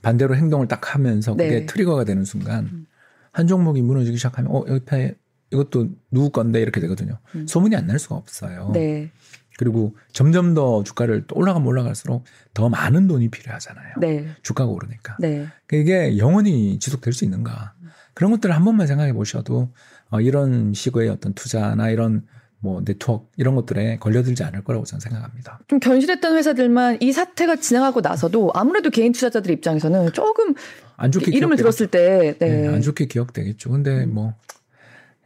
[0.02, 1.66] 반대로 행동을 딱 하면서 그게 네.
[1.66, 2.88] trigger가 되는 순간
[3.32, 5.16] 한 종목이 무너지기 시작하면 어 옆에
[5.52, 7.18] 이것도 누구 건데 이렇게 되거든요.
[7.36, 7.46] 음.
[7.48, 8.72] 소문이 안 날 수가 없어요.
[8.74, 9.12] 네.
[9.58, 13.96] 그리고 점점 더 주가를 또 올라가면 올라갈수록 더 많은 돈이 필요하잖아요.
[14.00, 14.28] 네.
[14.42, 15.18] 주가가 오르니까.
[15.20, 15.46] 네.
[15.72, 17.74] 이게 영원히 지속될 수 있는가.
[18.14, 19.72] 그런 것들을 한 번만 생각해 보셔도
[20.10, 22.26] 어, 이런 식의 어떤 투자나 이런
[22.60, 25.60] 뭐 네트워크 이런 것들에 걸려들지 않을 거라고 저는 생각합니다.
[25.68, 30.54] 좀 견실했던 회사들만 이 사태가 지나가고 나서도 아무래도 개인 투자자들 입장에서는 조금
[30.98, 31.64] 안 좋게 이름을 기억되겠죠.
[31.64, 32.62] 들었을 때, 네.
[32.62, 33.70] 네, 안 좋게 기억되겠죠.
[33.72, 34.36] 근데 뭐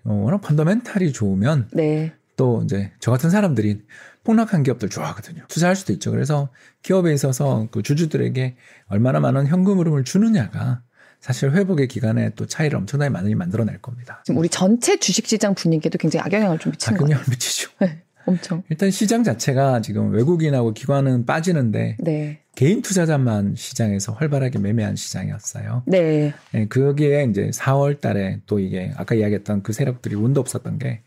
[0.05, 2.13] 어, 워낙 펀더멘탈이 좋으면 네.
[2.37, 3.81] 또 이제 저 같은 사람들이
[4.23, 5.43] 폭락한 기업들 좋아하거든요.
[5.47, 6.11] 투자할 수도 있죠.
[6.11, 6.49] 그래서
[6.81, 8.55] 기업에 있어서 그 주주들에게
[8.87, 10.81] 얼마나 많은 현금 흐름을 주느냐가
[11.21, 14.21] 사실 회복의 기간에 또 차이를 엄청나게 많이 만들어낼 겁니다.
[14.25, 17.17] 지금 우리 전체 주식시장 분위기에도 굉장히 악영향을 좀 미치는 것 같아요.
[17.17, 17.71] 작용력을 미치죠.
[17.79, 18.04] 네.
[18.25, 18.63] 엄청.
[18.69, 22.39] 일단 시장 자체가 지금 외국인하고 기관은 빠지는데 네.
[22.55, 25.83] 개인 투자자만 시장에서 활발하게 매매한 시장이었어요.
[25.87, 26.33] 네.
[26.53, 31.01] 예, 거기에 이제 4월 달에 또 이게 아까 이야기했던 그 세력들이 운도 없었던 게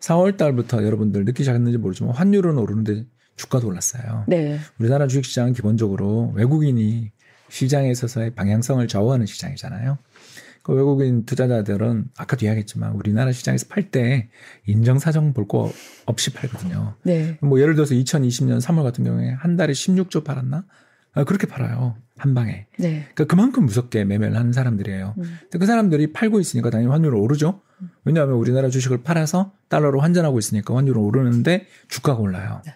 [0.00, 3.04] 4월 달부터 여러분들 느끼셨는지 모르지만 환율은 오르는데
[3.36, 4.24] 주가도 올랐어요.
[4.28, 4.58] 네.
[4.78, 7.10] 우리나라 주식시장은 기본적으로 외국인이
[7.48, 9.98] 시장에 있어서의 방향성을 좌우하는 시장이잖아요.
[10.64, 14.30] 그 외국인 투자자들은 아까도 이야기했지만 우리나라 시장에서 팔 때
[14.66, 15.70] 인정 사정 볼 거
[16.06, 16.94] 없이 팔거든요.
[17.02, 17.36] 네.
[17.42, 20.64] 뭐 예를 들어서 2020년 3월 같은 경우에 한 달에 16조 팔았나?
[21.12, 21.96] 아, 그렇게 팔아요.
[22.16, 22.66] 한 방에.
[22.78, 23.06] 네.
[23.14, 25.14] 그러니까 그만큼 무섭게 매매를 하는 사람들이에요.
[25.18, 25.22] 음.
[25.42, 27.60] 근데 그 사람들이 팔고 있으니까 당연히 환율은 오르죠.
[28.04, 32.62] 왜냐하면 우리나라 주식을 팔아서 달러로 환전하고 있으니까 환율은 오르는데 주가가 올라요.
[32.64, 32.72] 네.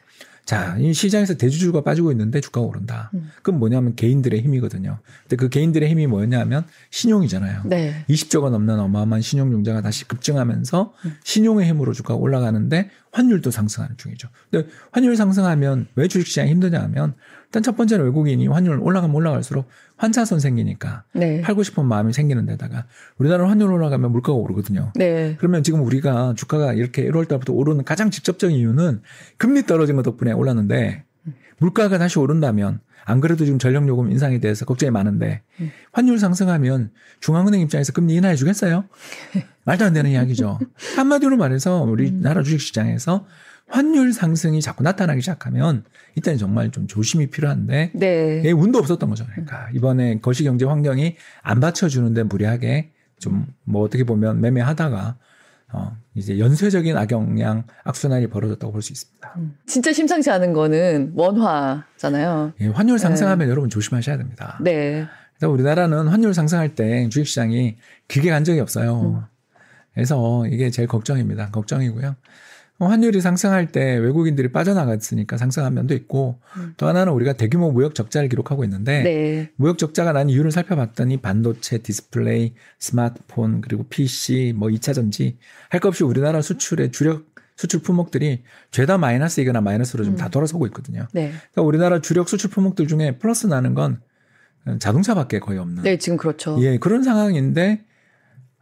[0.48, 3.10] 자, 이 시장에서 대주주가 빠지고 있는데 주가가 오른다.
[3.12, 3.30] 음.
[3.42, 4.98] 그건 뭐냐면 개인들의 힘이거든요.
[5.24, 7.64] 근데 그 개인들의 힘이 뭐였냐면 신용이잖아요.
[7.66, 8.06] 네.
[8.08, 11.16] 20조가 넘는 어마어마한 신용 융자가 다시 급증하면서 음.
[11.22, 14.28] 신용의 힘으로 주가가 올라가는데 환율도 상승하는 중이죠.
[14.50, 17.14] 근데 환율 상승하면 왜 주식시장이 힘드냐 하면
[17.46, 21.40] 일단 첫 번째는 외국인이 환율 올라가면 올라갈수록 환차손 생기니까 네.
[21.40, 22.84] 팔고 싶은 마음이 생기는 데다가
[23.16, 24.92] 우리나라 환율 올라가면 물가가 오르거든요.
[24.94, 25.36] 네.
[25.38, 29.00] 그러면 지금 우리가 주가가 이렇게 1월 달부터 오르는 가장 직접적인 이유는
[29.38, 31.04] 금리 떨어진 것 덕분에 올랐는데
[31.58, 35.70] 물가가 다시 오른다면 안 그래도 지금 전력 요금 인상에 대해서 걱정이 많은데 음.
[35.92, 36.90] 환율 상승하면
[37.20, 38.84] 중앙은행 입장에서 금리 인하해 주겠어요?
[39.64, 40.58] 말도 안 되는 이야기죠.
[40.96, 43.26] 한마디로 말해서 우리나라 주식시장에서
[43.68, 45.84] 환율 상승이 자꾸 나타나기 시작하면
[46.16, 48.42] 이때는 정말 좀 조심이 필요한데 네.
[48.44, 49.26] 예, 운도 없었던 거죠.
[49.30, 55.16] 그러니까 이번에 거시경제 환경이 안 받쳐주는데 무리하게 좀 뭐 어떻게 보면 매매하다가
[55.72, 59.34] 어 이제 연쇄적인 악영향 악순환이 벌어졌다고 볼 수 있습니다.
[59.66, 62.52] 진짜 심상치 않은 거는 원화잖아요.
[62.60, 64.58] 예, 환율 상승하면 여러분 조심하셔야 됩니다.
[64.62, 65.06] 네.
[65.36, 67.76] 그래서 우리나라는 환율 상승할 때 주식시장이
[68.08, 69.28] 길게 간 적이 없어요.
[69.94, 71.50] 그래서 이게 제일 걱정입니다.
[71.50, 72.16] 걱정이고요.
[72.80, 76.74] 어, 환율이 상승할 때 외국인들이 빠져나갔으니까 상승한 면도 있고 음.
[76.76, 79.50] 또 하나는 우리가 대규모 무역 적자를 기록하고 있는데 네.
[79.56, 85.38] 무역 적자가 난 이유를 살펴봤더니 반도체, 디스플레이, 스마트폰, 그리고 PC, 뭐 2차 전지
[85.70, 91.08] 할 것 없이 우리나라 수출의 주력 수출 품목들이 죄다 마이너스이거나 마이너스로 좀다 돌아서고 있거든요.
[91.12, 91.32] 네.
[91.52, 94.00] 그러니까 우리나라 주력 수출 품목들 중에 플러스 나는 건
[94.78, 95.82] 자동차밖에 거의 없는.
[95.82, 96.56] 네, 지금 그렇죠.
[96.60, 97.84] 예, 그런 상황인데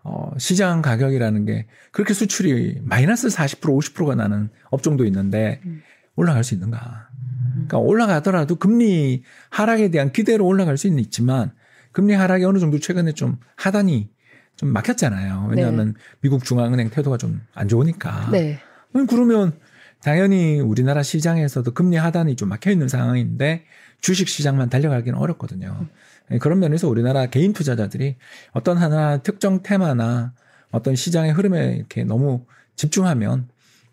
[0.08, 5.82] 어, 시장 가격이라는 게 그렇게 수출이 마이너스 40% 50%가 나는 업종도 있는데 음.
[6.14, 7.08] 올라갈 수 있는가?
[7.54, 11.50] 그러니까 올라가더라도 금리 하락에 대한 기대로 올라갈 수는 있지만
[11.90, 14.08] 금리 하락이 어느 정도 최근에 좀 하단이
[14.54, 15.48] 좀 막혔잖아요.
[15.50, 18.30] 왜냐하면 미국 중앙은행 태도가 좀 안 좋으니까.
[18.30, 18.60] 네.
[18.94, 19.58] 음, 그러면
[20.02, 23.64] 당연히 우리나라 시장에서도 금리 하단이 좀 막혀 있는 상황인데
[24.00, 25.88] 주식 시장만 달려가기는 어렵거든요.
[26.30, 28.16] 예, 그런 면에서 우리나라 개인 투자자들이
[28.52, 30.32] 어떤 하나 특정 테마나
[30.70, 33.48] 어떤 시장의 흐름에 이렇게 너무 집중하면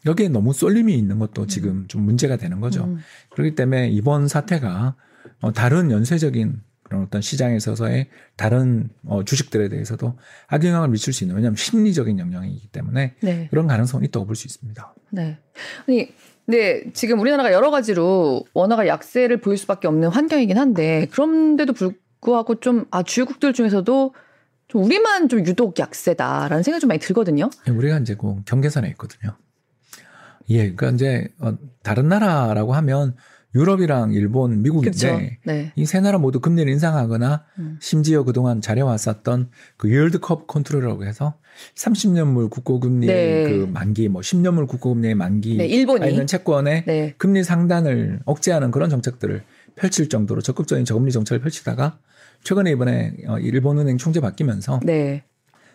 [0.06, 2.84] 여기에 너무 쏠림이 있는 것도 지금 좀 문제가 되는 거죠.
[2.86, 3.00] 음.
[3.32, 4.96] 그렇기 때문에 이번 사태가
[5.42, 10.18] 어, 다른 연쇄적인 그런 어떤 시장에 있어서의 다른 어, 주식들에 대해서도
[10.48, 13.48] 악영향을 미칠 수 있는 왜냐하면 심리적인 영향이기 때문에 네.
[13.50, 14.94] 그런 가능성이 있다고 볼 수 있습니다.
[15.12, 15.38] 네.
[15.88, 16.10] 아니,
[16.46, 21.94] 네, 지금 우리나라가 여러 가지로 원화가 약세를 보일 수밖에 없는 환경이긴 한데, 그런데도 불
[22.24, 24.14] 구하고 좀, 아, 주요국들 중에서도
[24.68, 27.50] 좀 우리만 좀 유독 약세다라는 생각이 좀 많이 들거든요.
[27.68, 29.36] 예, 우리가 이제 그 경계선에 있거든요.
[30.50, 33.16] 예, 그러니까 이제 어, 다른 나라라고 하면
[33.56, 35.40] 유럽이랑 일본, 미국인데.
[35.46, 35.72] 네.
[35.76, 37.78] 이세 나라 모두 금리를 인상하거나 음.
[37.80, 41.36] 심지어 그동안 잘해왔었던 그 월드컵 컨트롤이라고 해서
[41.76, 43.50] 30년물 국고금리의 네.
[43.50, 46.10] 그 만기, 뭐 10년물 국고금리의 만기 네, 일본이.
[46.10, 47.14] 있는 채권의 네.
[47.18, 49.44] 금리 상단을 억제하는 그런 정책들을
[49.76, 52.00] 펼칠 정도로 적극적인 저금리 정책을 펼치다가
[52.44, 55.24] 최근에 이번에 어, 일본은행 총재 바뀌면서 네.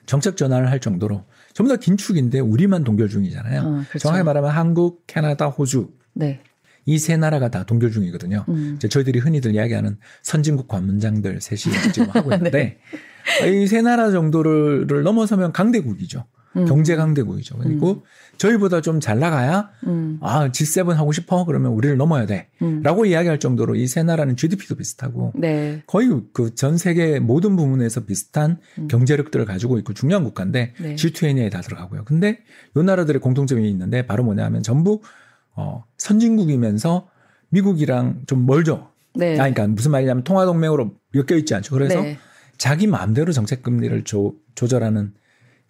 [0.07, 3.61] 정책 전환을 할 정도로 전부 다 긴축인데 우리만 동결 중이잖아요.
[3.61, 3.99] 어, 그렇죠.
[3.99, 6.41] 정확히 말하면 한국, 캐나다, 호주 네.
[6.87, 8.47] 이세 나라가 다 동결 중이거든요.
[8.49, 8.75] 음.
[8.77, 12.79] 이제 저희들이 흔히들 이야기하는 선진국 관문장들 셋이 지금 하고 있는데
[13.43, 13.63] 네.
[13.63, 16.25] 이세 나라 정도를 넘어서면 강대국이죠.
[16.57, 16.65] 음.
[16.67, 17.59] 경제 강대국이죠.
[17.59, 18.05] 그리고
[18.39, 20.19] 저희보다 좀 잘 나가야 음.
[20.23, 22.27] 아 G7 하고 싶어 그러면 우리를 넘어야
[22.63, 22.83] 음.
[22.83, 25.83] 돼라고 이야기할 정도로 이 세 나라는 GDP도 비슷하고 네.
[25.87, 28.89] 거의 그 전 세계 모든 부문에서 비슷한 음.
[28.89, 30.95] 경제력들을 가지고 있고 중요한 국가인데 네.
[30.95, 32.05] G20에 다 들어가고요.
[32.05, 32.39] 근데
[32.77, 35.01] 요 나라들의 공통점이 있는데 바로 뭐냐면 전부
[35.55, 37.09] 어 선진국이면서
[37.51, 38.91] 미국이랑 좀 멀죠.
[39.15, 39.33] 네.
[39.35, 41.75] 아, 그러니까 무슨 말이냐면 통화 동맹으로 엮여 있지 않죠.
[41.75, 42.19] 그래서 네.
[42.57, 45.13] 자기 마음대로 정책 금리를 조, 조절하는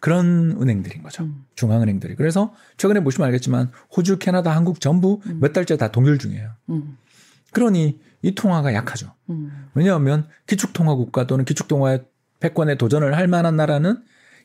[0.01, 1.25] 그런 은행들인 거죠.
[1.25, 1.45] 음.
[1.55, 2.15] 중앙은행들이.
[2.15, 5.39] 그래서 최근에 보시면 알겠지만 호주, 캐나다, 한국 전부 음.
[5.41, 6.51] 몇 달째 다 동결 중이에요.
[6.71, 6.97] 음.
[7.53, 9.13] 그러니 이 통화가 약하죠.
[9.31, 9.69] 음.
[9.75, 11.99] 왜냐하면 기축통화 국가 또는 기축통화
[12.41, 13.99] 패권에 도전을 할 만한 나라는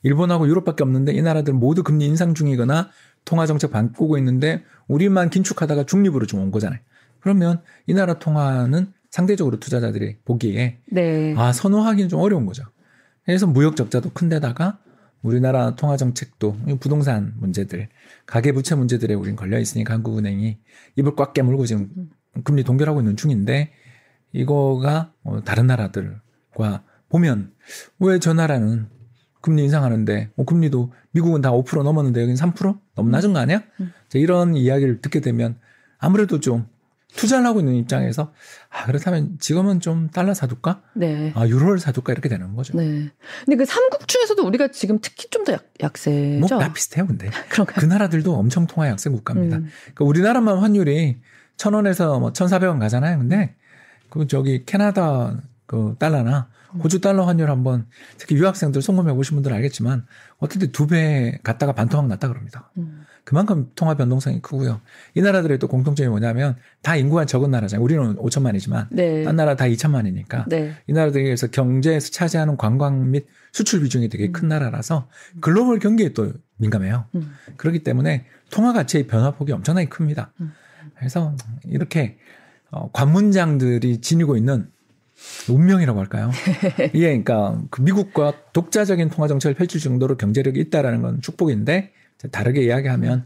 [0.04, 2.90] 일본하고 유럽밖에 없는데 이 나라들 모두 금리 인상 중이거나
[3.26, 6.80] 통화 정책 바꾸고 있는데 우리만 긴축하다가 중립으로 좀 온 거잖아요.
[7.20, 11.36] 그러면 이 나라 통화는 상대적으로 투자자들이 보기에 네.
[11.38, 12.64] 아 선호하기는 좀 어려운 거죠.
[13.24, 14.80] 그래서 무역 적자도 큰데다가
[15.24, 17.90] 우리나라 통화 정책도 부동산 문제들,
[18.26, 20.60] 가계 부채 문제들에 우린 걸려 있으니까 한국은행이
[20.98, 21.90] 입을 꽉 깨물고 지금
[22.44, 23.72] 금리 동결하고 있는 중인데
[24.34, 27.52] 이거가 어, 다른 나라들과 보면
[28.00, 28.88] 왜 저 나라는
[29.42, 33.64] 금리 인상하는데 어, 금리도 미국은 다 5% 넘었는데 여기는 3% 너무 낮은 거 아니야?
[33.80, 33.94] 음.
[34.10, 35.58] 자, 이런 이야기를 듣게 되면
[36.00, 36.68] 아무래도 좀
[37.16, 38.34] 투자를 하고 있는 입장에서
[38.70, 40.82] 아 그렇다면 지금은 좀 달러 사둘까?
[40.96, 41.32] 네.
[41.36, 42.76] 아 유로를 사둘까 이렇게 되는 거죠.
[42.78, 43.10] 네.
[43.46, 46.40] 근데 그 삼국 중에서도 우리가 지금 특히 좀 더 약세죠.
[46.40, 47.76] 뭐다 비슷해요, 근데 그런가요?
[47.80, 49.58] 그 나라들도 엄청 통화 약세 국가입니다.
[49.58, 49.68] 음.
[49.94, 51.20] 그러니까 우리나라만 환율이
[51.58, 53.18] 천 원에서 뭐 천사백 원 가잖아요.
[53.20, 53.56] 근데
[54.10, 56.48] 그 저기 캐나다 그 달러나
[56.82, 57.86] 호주 달러 환율 한번
[58.18, 60.06] 특히 유학생들 송금해 보신 분들 은 알겠지만
[60.38, 62.72] 어떨 때두배 갔다가 반토막 났다 그럽니다.
[62.78, 63.03] 음.
[63.24, 64.82] 그만큼 통화 변동성이 크고요.
[65.16, 67.84] 이 나라들의 또 공통점이 뭐냐면 다 인구가 적은 나라잖아요.
[67.84, 69.24] 우리는 5천만이지만 네.
[69.24, 70.74] 딴 나라 다 2천만이니까 네.
[70.88, 75.08] 이 나라들에서 경제에서 차지하는 관광 및 수출 비중이 되게 큰 나라라서
[75.40, 77.06] 글로벌 경기에 또 민감해요.
[77.16, 77.34] 음.
[77.56, 80.34] 그렇기 때문에 통화 가치의 변화폭이 엄청나게 큽니다.
[80.42, 80.52] 음.
[80.98, 82.18] 그래서 이렇게
[82.72, 84.68] 어, 관문장들이 지니고 있는
[85.50, 86.32] 운명이라고 할까요?
[86.94, 91.92] 이게 그러니까 그 미국과 독자적인 통화 정책을 펼칠 정도로 경제력이 있다라는 건 축복인데
[92.32, 93.26] 다르게 이야기하면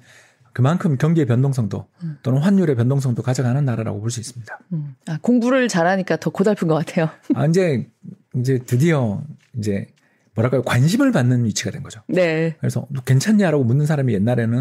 [0.54, 1.88] 그만큼 경기의 변동성도
[2.24, 4.60] 또는 환율의 변동성도 가져가는 나라라고 볼 수 있습니다.
[4.74, 4.96] 음.
[5.08, 7.10] 아, 공부를 잘하니까 더 고달픈 것 같아요.
[7.36, 7.88] 아, 이제
[8.36, 9.22] 이제 드디어
[9.58, 9.88] 이제
[10.34, 12.02] 뭐랄까요 관심을 받는 위치가 된 거죠.
[12.08, 12.56] 네.
[12.60, 14.58] 그래서 너 괜찮냐라고 묻는 사람이 옛날에는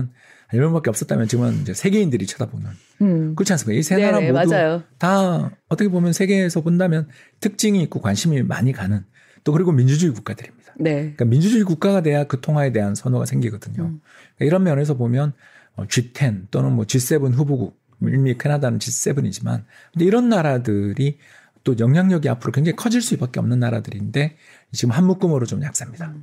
[0.48, 2.70] 한 열명밖에 없었다면 지금은 이제 세계인들이 쳐다보는
[3.02, 3.34] 음.
[3.34, 3.78] 그렇지 않습니까?
[3.78, 4.82] 이 세 나라 모두 맞아요.
[4.98, 7.08] 다 어떻게 보면 세계에서 본다면
[7.40, 9.04] 특징이 있고 관심이 많이 가는
[9.46, 10.74] 또 그리고 민주주의 국가들입니다.
[10.76, 10.94] 네.
[10.94, 13.84] 그러니까 민주주의 국가가 돼야 그 통화에 대한 선호가 생기거든요.
[13.84, 14.00] 음.
[14.34, 15.34] 그러니까 이런 면에서 보면
[15.76, 21.18] 어, G10 또는 뭐 G7 후보국, 이미 캐나다는 G7이지만 근데 이런 나라들이
[21.66, 24.36] 또 영향력이 앞으로 굉장히 커질 수밖에 없는 나라들인데
[24.72, 26.14] 지금 한 묶음으로 좀 약세입니다.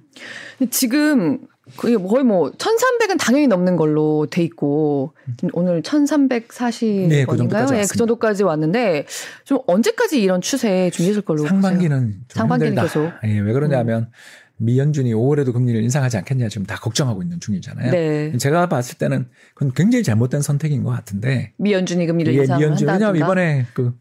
[0.58, 1.42] 근데 지금
[1.76, 7.10] 거의 뭐 1,300은 당연히 넘는 걸로 돼 있고 지금 오늘 1,340원인가요?
[7.10, 7.98] 네, 그 정도까지 예, 그.
[7.98, 9.06] 정도까지 왔는데
[9.44, 11.46] 좀 언제까지 이런 추세 좀 있을 걸로?
[11.46, 12.82] 상반기는 좀 상반기는.
[12.82, 13.04] 계속.
[13.04, 13.12] 음.
[13.26, 14.10] 예, 왜 그러냐면
[14.58, 17.92] 미연준이 5월에도 금리를 인상하지 않겠냐 지금 다 걱정하고 있는 중이잖아요.
[17.92, 18.38] 네.
[18.38, 23.22] 제가 봤을 때는 그건 굉장히 잘못된 선택인 것 같은데 미연준이 금리를 이게 인상을 미연준 왜냐하면.
[23.22, 23.94] 이번에 그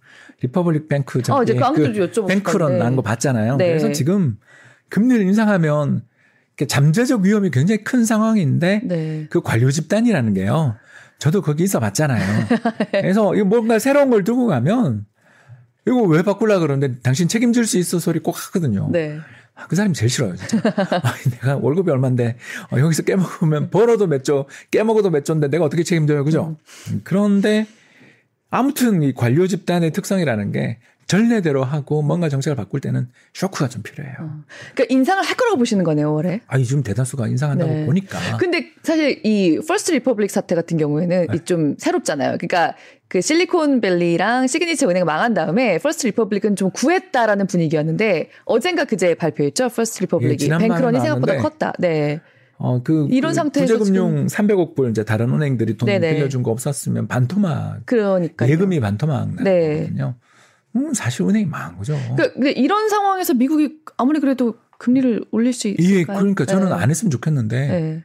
[0.42, 2.78] 리퍼블릭 뱅크 어, 이제 그 여쭤보실 뱅크런.
[2.78, 3.56] 난 거 봤잖아요.
[3.56, 3.68] 네.
[3.68, 4.36] 그래서 지금
[4.90, 6.02] 금리를 인상하면
[6.68, 9.26] 잠재적 위험이 굉장히 큰 상황인데 네.
[9.30, 10.76] 그 관료 집단이라는 게요.
[11.18, 12.46] 저도 거기 있어 봤잖아요.
[12.92, 15.06] 그래서 이거 뭔가 새로운 걸 들고 가면
[15.86, 18.88] 이거 왜 바꾸려 그러는데 당신 책임질 수 있어 소리 꼭 하거든요.
[18.92, 19.18] 네.
[19.54, 20.58] 아, 그 사람이 제일 싫어요, 진짜.
[20.64, 22.36] 아니, 내가 월급이 얼만데,
[22.72, 26.56] 어, 여기서 깨먹으면, 벌어도 몇 조, 깨먹어도 몇 조인데 내가 어떻게 책임져요, 그죠?
[26.90, 27.66] 음, 그런데,
[28.52, 34.14] 아무튼 이 관료 집단의 특성이라는 게 전례대로 하고 뭔가 정책을 바꿀 때는 쇼크가 좀 필요해요.
[34.74, 36.40] 그러니까 인상을 할 거라고 보시는 거네요, 올해.
[36.46, 37.86] 아, 요즘 대다수가 인상한다고 네.
[37.86, 38.18] 보니까.
[38.36, 41.36] 근데 사실 이 퍼스트 리퍼블릭 사태 같은 경우에는 네.
[41.36, 42.36] 이좀 새롭잖아요.
[42.36, 42.76] 그러니까
[43.08, 49.70] 그 실리콘밸리랑 시그니처 은행 망한 다음에 퍼스트 리퍼블릭은 좀 구했다라는 분위기였는데 어젠가 그제 발표했죠.
[49.70, 51.72] 퍼스트 리퍼블릭이 예, 뱅크런이 생각보다 컸다.
[51.78, 52.20] 네.
[52.64, 56.14] 어, 그, 이런 그 상태에서 구제금융 300억 불 이제 다른 은행들이 돈 네네.
[56.14, 58.48] 빌려준 거 없었으면 반토막, 그러니까.
[58.48, 59.78] 예금이 반토막 네.
[59.78, 60.14] 거거든요.
[60.76, 61.96] 음, 사실 은행이 망한 거죠.
[62.16, 65.98] 그 근데 이런 상황에서 미국이 아무리 그래도 금리를 올릴 수 있을까요?
[65.98, 66.74] 예, 그러니까 저는 네.
[66.74, 67.66] 안 했으면 좋겠는데.
[67.68, 68.04] 네.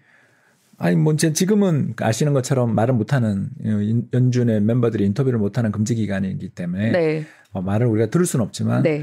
[0.80, 6.50] 아니 뭐 이제 지금은 아시는 것처럼 말을 못하는 인- 연준의 멤버들이 인터뷰를 못하는 금지 기간이기
[6.50, 7.26] 때문에 네.
[7.52, 9.02] 어, 말을 우리가 들을 수는 없지만 네.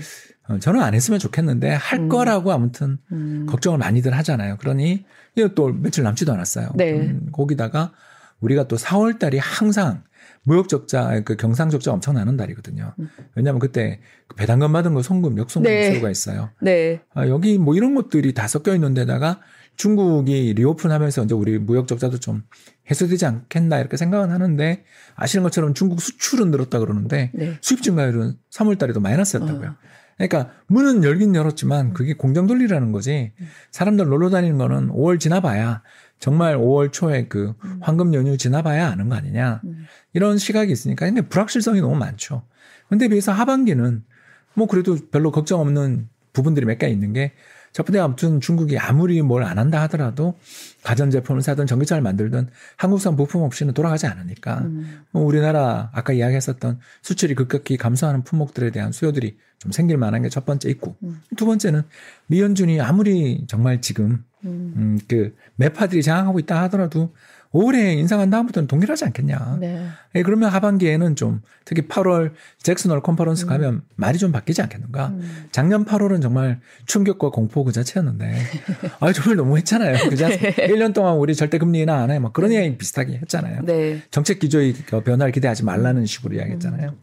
[0.48, 2.08] 어, 저는 안 했으면 좋겠는데 할 음.
[2.08, 3.46] 거라고 아무튼 음.
[3.48, 4.56] 걱정을 많이들 하잖아요.
[4.58, 5.04] 그러니
[5.36, 6.72] 이거 또 며칠 남지도 않았어요.
[6.74, 6.92] 네.
[6.92, 7.92] 음, 거기다가
[8.40, 10.02] 우리가 또 4월 달이 항상
[10.44, 12.94] 무역 적자, 그 경상 적자 엄청 나는 달이거든요.
[13.34, 15.90] 왜냐하면 그때 그 배당금 받은 거 송금, 역송금 네.
[15.90, 16.50] 수요가 있어요.
[16.60, 17.00] 네.
[17.14, 19.40] 아, 여기 뭐 이런 것들이 다 섞여 있는 데다가
[19.76, 22.42] 중국이 리오픈하면서 이제 우리 무역 적자도 좀
[22.90, 24.84] 해소되지 않겠나 이렇게 생각은 하는데
[25.16, 27.58] 아시는 것처럼 중국 수출은 늘었다 그러는데 네.
[27.60, 29.68] 수입 증가율은 3월 달에도 마이너스였다고요.
[29.68, 29.76] 어.
[30.16, 33.32] 그러니까 문은 열긴 열었지만 그게 공정 돌리라는 거지.
[33.70, 35.82] 사람들 놀러 다니는 거는 5월 지나봐야
[36.18, 39.60] 정말 5월 초에 그 황금 연휴 지나봐야 아는 거 아니냐.
[39.64, 39.86] 음.
[40.12, 42.44] 이런 시각이 있으니까 근데 불확실성이 너무 많죠.
[42.88, 44.04] 근데 비해서 하반기는
[44.54, 47.32] 뭐 그래도 별로 걱정 없는 부분들이 몇개 있는 게
[47.74, 50.38] 첫 번째 아무튼 중국이 아무리 뭘 안 한다 하더라도
[50.84, 55.02] 가전제품을 사든 전기차를 만들든 한국산 부품 없이는 돌아가지 않으니까 음.
[55.10, 60.46] 뭐 우리나라 아까 이야기했었던 수출이 급격히 감소하는 품목들에 대한 수요들이 좀 생길 만한 게 첫
[60.46, 61.20] 번째 있고 음.
[61.36, 61.82] 두 번째는
[62.28, 64.74] 미연준이 아무리 정말 지금 음.
[64.76, 67.12] 음, 그 매파들이 장악하고 있다 하더라도
[67.54, 69.58] 올해 인상한 다음부터는 동일하지 않겠냐.
[69.60, 69.86] 네.
[70.16, 75.08] 예, 그러면 하반기에는 좀 특히 8월 잭슨홀 컨퍼런스 가면 말이 좀 바뀌지 않겠는가.
[75.10, 75.46] 음.
[75.52, 78.34] 작년 8월은 정말 충격과 공포 그 자체였는데
[78.98, 80.08] 아 정말 너무 했잖아요.
[80.10, 80.26] 그죠?
[80.26, 82.18] 1년 동안 우리 절대 금리 인하 안 해.
[82.18, 83.62] 막 그런 이야기 비슷하게 했잖아요.
[83.62, 84.02] 네.
[84.10, 86.96] 정책 기조의 그 변화를 기대하지 말라는 식으로 이야기했잖아요.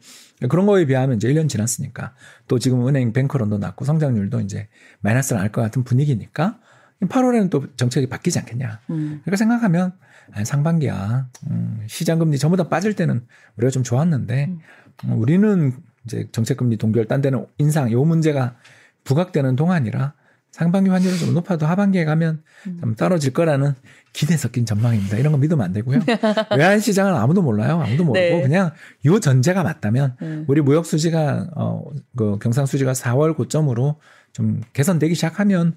[0.49, 2.13] 그런 거에 비하면 이제 1년 지났으니까
[2.49, 4.67] 또 지금 은행 뱅크런도 낮고 성장률도 이제
[4.99, 6.59] 마이너스를 날것 같은 분위기니까
[7.03, 8.81] 8월에는 또 정책이 바뀌지 않겠냐.
[8.89, 9.21] 음.
[9.23, 9.93] 그러니까 생각하면
[10.33, 13.25] 아, 상반기야 음, 시장 금리 전부 다 빠질 때는
[13.57, 14.59] 우리가 좀 좋았는데 음.
[15.05, 15.73] 음, 우리는
[16.05, 18.55] 이제 정책 금리 동결 딴 데는 인상 요 문제가
[19.03, 20.13] 부각되는 동안이라
[20.51, 22.77] 상반기 환율이 좀 높아도 하반기에 가면 음.
[22.81, 23.73] 좀 떨어질 거라는
[24.11, 25.17] 기대 섞인 전망입니다.
[25.17, 25.99] 이런 거 믿으면 안 되고요.
[26.57, 27.81] 외환 시장은 아무도 몰라요.
[27.81, 28.41] 아무도 모르고 네.
[28.41, 28.71] 그냥
[29.05, 30.45] 요 전제가 맞다면 음.
[30.49, 34.01] 우리 무역 수지가 어그 경상 수지가 4월 고점으로
[34.33, 35.75] 좀 개선되기 시작하면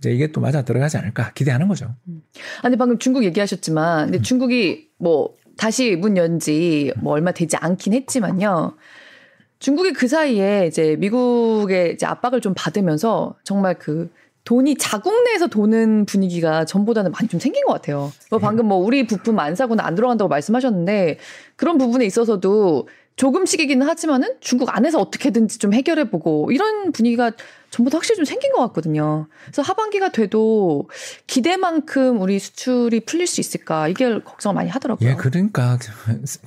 [0.00, 1.94] 이제 이게 또 맞아 들어가지 않을까 기대하는 거죠.
[2.62, 4.12] 아니 방금 중국 얘기하셨지만 음.
[4.12, 8.76] 근데 중국이 뭐 다시 문 연지 뭐 얼마 되지 않긴 했지만요.
[9.58, 14.10] 중국이 그 사이에 이제 미국의 이제 압박을 좀 받으면서 정말 그
[14.44, 18.10] 돈이 자국 내에서 도는 분위기가 전보다는 많이 좀 생긴 것 같아요.
[18.30, 18.42] 뭐 네.
[18.42, 21.18] 방금 뭐 우리 부품 안 사고는 안 들어간다고 말씀하셨는데
[21.56, 22.88] 그런 부분에 있어서도
[23.20, 27.32] 조금씩이기는 하지만은 중국 안에서 어떻게든지 좀 해결해 보고 이런 분위기가
[27.68, 29.26] 전부 다 확실히 좀 생긴 것 같거든요.
[29.44, 30.88] 그래서 하반기가 돼도
[31.26, 35.06] 기대만큼 우리 수출이 풀릴 수 있을까 이게 걱정을 많이 하더라고요.
[35.06, 35.78] 예, 그러니까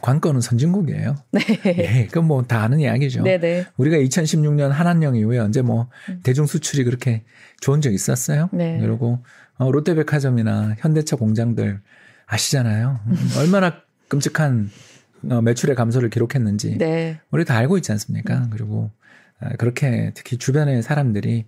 [0.02, 1.16] 관건은 선진국이에요.
[1.32, 1.42] 네.
[1.68, 3.22] 예, 그건 뭐 다 아는 이야기죠.
[3.22, 3.68] 네네.
[3.78, 5.90] 우리가 2016년 한한령 이후에 언제 뭐
[6.24, 7.24] 대중 수출이 그렇게
[7.62, 8.50] 좋은 적 있었어요?
[8.52, 8.58] 음.
[8.58, 8.80] 네.
[8.82, 9.20] 그리고
[9.58, 11.82] 어, 롯데백화점이나 현대차 공장들
[12.26, 13.00] 아시잖아요.
[13.06, 13.76] 음, 얼마나
[14.08, 14.93] 끔찍한 어,
[15.24, 17.20] 매출의 감소를 기록했는지 네.
[17.32, 18.48] 우리 다 알고 있지 않습니까?
[18.52, 18.92] 그리고
[19.40, 21.46] 아, 그렇게 특히 주변의 사람들이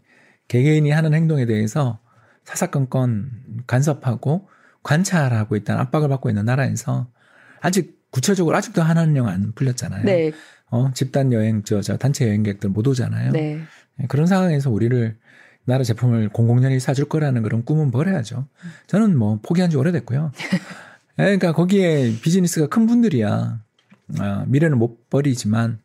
[0.47, 1.99] 개개인이 하는 행동에 대해서
[2.43, 3.31] 사사건건
[3.67, 4.47] 간섭하고
[4.83, 7.07] 관찰하고 있다는 압박을 받고 있는 나라에서
[7.59, 10.03] 아직 구체적으로 아직도 한한령 안 풀렸잖아요.
[10.03, 10.31] 네.
[10.69, 13.31] 어, 집단 여행, 저, 저 단체 여행객들 못 오잖아요.
[13.31, 13.59] 네.
[14.01, 15.17] 예, 그런 상황에서 우리를
[15.65, 18.47] 나라 제품을 공공연히 사줄 거라는 그런 꿈은 버려야죠.
[18.87, 20.31] 저는 뭐 포기한 지 오래됐고요.
[21.19, 23.61] 예, 그러니까 거기에 비즈니스가 큰 분들이야.
[24.19, 25.79] 아, 미래는 못 버리지만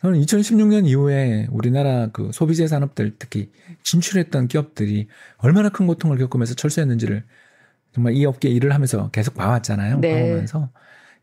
[0.00, 3.50] 저는 2016년 이후에 우리나라 그 소비재 산업들 특히
[3.84, 7.24] 진출했던 기업들이 얼마나 큰 고통을 겪으면서 철수했는지를
[7.92, 10.00] 정말 이 업계 일을 하면서 계속 봐왔잖아요.
[10.00, 10.12] 네.
[10.12, 10.70] 봐오면서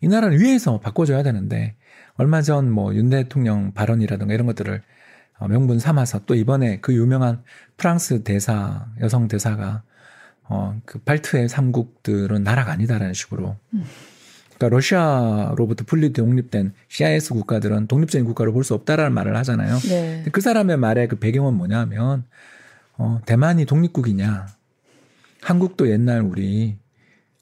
[0.02, 1.76] 이 나라를 위해서 바꿔줘야 되는데
[2.16, 4.82] 얼마 전 뭐 윤 대통령 발언이라든가 이런 것들을
[5.40, 7.44] 어, 명분 삼아서 또 이번에 그 유명한
[7.78, 9.84] 프랑스 대사 여성 대사가
[10.50, 13.58] 어 그 발트의 삼국들은 나라가 아니다라는 식으로
[14.58, 19.78] 그러니까 러시아로부터 분리 독립된 CIS 국가들은 독립적인 국가로 볼 수 없다라는 말을 하잖아요.
[19.80, 20.24] 네.
[20.32, 22.26] 그 사람의 말의 그 배경은 뭐냐면
[22.98, 24.48] 어 대만이 독립국이냐
[25.42, 26.78] 한국도 옛날 우리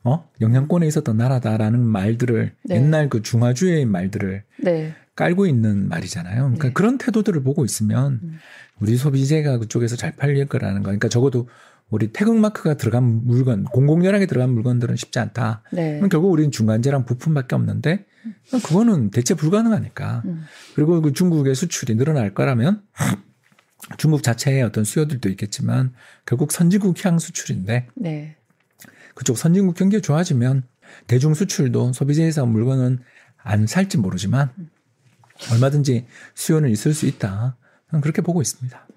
[0.03, 2.75] 어 영향권에 있었던 나라다라는 말들을 네.
[2.75, 4.93] 옛날 그 중화주의 말들을 네.
[5.15, 6.43] 깔고 있는 말이잖아요.
[6.43, 6.73] 그러니까 네.
[6.73, 8.39] 그런 태도들을 보고 있으면 음.
[8.79, 10.85] 우리 소비재가 그쪽에서 잘 팔릴 거라는 거.
[10.85, 11.49] 그러니까 적어도
[11.89, 15.63] 우리 태극 마크가 들어간 물건, 공공연하게 들어간 물건들은 쉽지 않다.
[15.71, 15.97] 네.
[15.97, 18.05] 그럼 결국 우리는 중간재랑 부품밖에 없는데
[18.63, 20.21] 그거는 대체 불가능하니까.
[20.25, 20.43] 음.
[20.75, 22.83] 그리고 그 중국의 수출이 늘어날 거라면
[23.97, 25.93] 중국 자체의 어떤 수요들도 있겠지만
[26.25, 28.35] 결국 선진국 향 수출인데 네.
[29.15, 30.63] 그쪽 선진국 경기가 좋아지면
[31.07, 32.99] 대중 수출도 소비재에서 물건은
[33.37, 34.51] 안 살지 모르지만
[35.51, 37.57] 얼마든지 수요는 있을 수 있다.
[38.01, 38.87] 그렇게 보고 있습니다.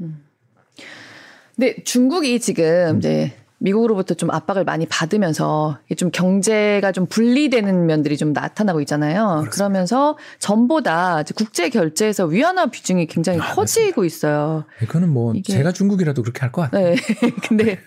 [1.57, 2.39] 근데 중국이 음.
[2.41, 9.45] 지금 이제 미국으로부터 좀 압박을 많이 받으면서 좀 경제가 좀 분리되는 면들이 좀 나타나고 있잖아요.
[9.53, 14.65] 그러면서 전보다 국제 결제에서 위안화 비중이 굉장히 아, 커지고 있어요.
[14.81, 16.95] 그거는 뭐 이게- 제가 중국이라도 그렇게 할 것 같아요.
[16.95, 16.97] 네.
[17.49, 17.79] 근데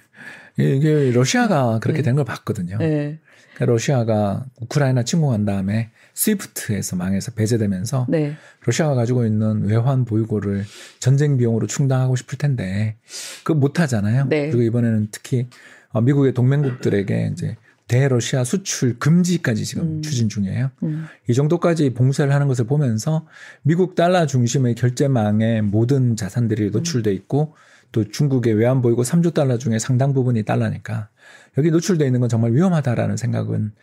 [0.58, 2.04] 이게 러시아가 그렇게 네.
[2.04, 2.78] 된걸 봤거든요.
[2.78, 3.20] 네.
[3.56, 8.36] 그러니까 러시아가 우크라이나 침공한 다음에 스위프트에서 망해서 배제되면서 네.
[8.66, 10.64] 러시아가 가지고 있는 외환 보유고를
[11.00, 12.96] 전쟁 비용으로 충당하고 싶을 텐데
[13.44, 14.26] 그거 못 하잖아요.
[14.30, 14.50] 네.
[14.50, 15.48] 그리고 이번에는 특히
[15.90, 20.02] 어, 미국의 동맹국들에게 이제 대러시아 수출 금지까지 지금 음.
[20.02, 20.72] 추진 중이에요.
[20.84, 21.06] 음.
[21.30, 23.28] 이 정도까지 봉쇄를 하는 것을 보면서
[23.62, 27.54] 미국 달러 중심의 결제망에 모든 자산들이 노출돼 있고
[27.92, 31.10] 또 중국의 외환 보유고 3조 달러 중에 상당 부분이 달러니까
[31.58, 33.74] 여기 노출돼 있는 건 정말 위험하다라는 생각은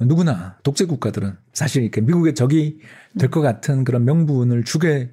[0.00, 2.78] 누구나 독재 국가들은 사실 이렇게 미국의 적이
[3.18, 5.12] 될 것 같은 그런 명분을 주게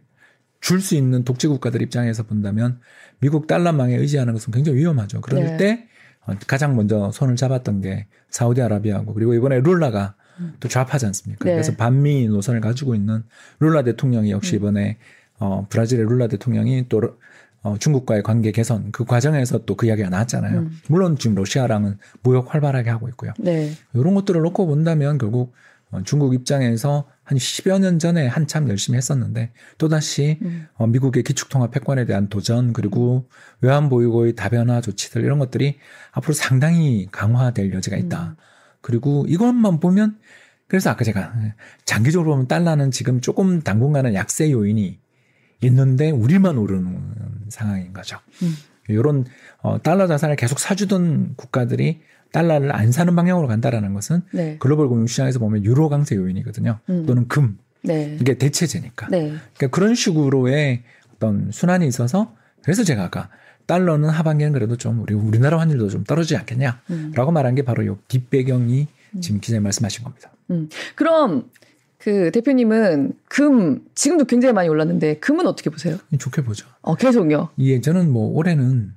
[0.62, 2.80] 줄 수 있는 독재 국가들 입장에서 본다면
[3.20, 5.22] 미국 달러망에 의지하는 것은 굉장히 위험하죠.
[5.22, 5.58] 그럴 네.
[5.58, 5.88] 때
[6.26, 10.16] 어, 가장 먼저 손을 잡았던 게 사우디아라비아고 그리고 이번에 룰라가
[10.60, 11.46] 또 좌파지 않습니까?
[11.46, 11.52] 네.
[11.52, 13.24] 그래서 반미 노선을 가지고 있는
[13.60, 14.58] 룰라 대통령이 역시 음.
[14.58, 14.98] 이번에
[15.40, 17.02] 어, 브라질의 룰라 대통령이 또
[17.68, 20.60] 어, 중국과의 관계 개선 그 과정에서 또 그 이야기가 나왔잖아요.
[20.60, 20.80] 음.
[20.88, 23.34] 물론 지금 러시아랑은 무역 활발하게 하고 있고요.
[23.38, 23.74] 네.
[23.94, 25.54] 이런 것들을 놓고 본다면 결국
[25.92, 30.68] 어, 중국 입장에서 한 10여 년 전에 한참 열심히 했었는데 또다시 음.
[30.76, 33.30] 어, 미국의 기축통화 패권에 대한 도전 그리고
[33.62, 35.78] 외환보유고의 다변화 조치들 이런 것들이
[36.12, 38.30] 앞으로 상당히 강화될 여지가 있다.
[38.30, 38.36] 음.
[38.82, 40.18] 그리고 이것만 보면
[40.68, 41.34] 그래서 아까 제가
[41.86, 45.00] 장기적으로 보면 달러는 지금 조금 당분간은 약세 요인이
[45.62, 46.98] 있는데 우리만 오르는
[47.50, 48.18] 상황인 거죠.
[48.42, 48.56] 음.
[48.90, 49.26] 이런
[49.62, 52.02] 어, 달러 자산을 계속 사주던 국가들이
[52.32, 54.58] 달러를 안 사는 방향으로 간다라는 것은 네.
[54.60, 56.80] 글로벌 금융 시장에서 보면 유로 강세 요인이거든요.
[56.90, 57.06] 음.
[57.06, 58.18] 또는 금 네.
[58.20, 59.08] 이게 대체제니까.
[59.10, 59.34] 네.
[59.56, 60.84] 그러니까 그런 식으로의
[61.16, 63.30] 어떤 순환이 있어서 그래서 제가 아까
[63.66, 67.34] 달러는 하반기는 그래도 좀 우리 우리나라 환율도 좀 떨어지지 않겠냐라고 음.
[67.34, 68.88] 말한 게 바로 요 뒷배경이
[69.22, 70.32] 지금 기자님 말씀하신 겁니다.
[70.52, 70.70] 음.
[70.96, 71.50] 그럼
[72.08, 75.98] 그 대표님은 금 지금도 굉장히 많이 올랐는데 금은 어떻게 보세요?
[76.18, 76.66] 좋게 보죠.
[76.82, 77.50] 어, 계속요.
[77.60, 78.94] 예, 저는 뭐 올해는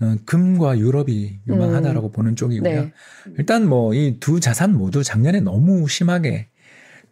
[0.00, 2.72] 어, 금과 유럽이 유망하다라고 보는 쪽이고요.
[2.80, 2.92] 네.
[3.38, 6.48] 일단 뭐 이 두 자산 모두 작년에 너무 심하게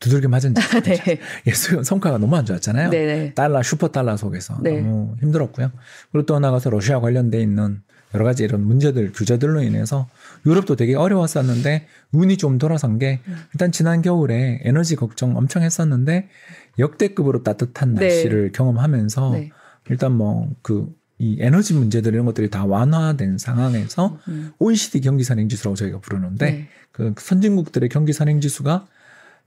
[0.00, 0.54] 두들겨 맞은.
[0.82, 1.18] 네.
[1.46, 2.90] 예, 수- 성과가 너무 안 좋았잖아요.
[2.90, 3.34] 네네.
[3.34, 4.80] 달러 슈퍼 달러 속에서 네.
[4.80, 5.70] 너무 힘들었고요.
[6.10, 7.82] 그리고 또 나가서 러시아 관련돼 있는
[8.14, 10.08] 여러 가지 이런 문제들 규제들로 인해서
[10.46, 13.36] 유럽도 되게 어려웠었는데 운이 좀 돌아선 게 음.
[13.52, 16.28] 일단 지난 겨울에 에너지 걱정 엄청 했었는데
[16.78, 18.06] 역대급으로 따뜻한 네.
[18.06, 19.50] 날씨를 경험하면서 네.
[19.88, 24.52] 일단 뭐그 이 에너지 문제들 이런 것들이 다 완화된 상황에서 음.
[24.58, 26.68] OECD 경기 선행 지수라고 저희가 부르는데 네.
[26.92, 28.86] 그 선진국들의 경기 선행 지수가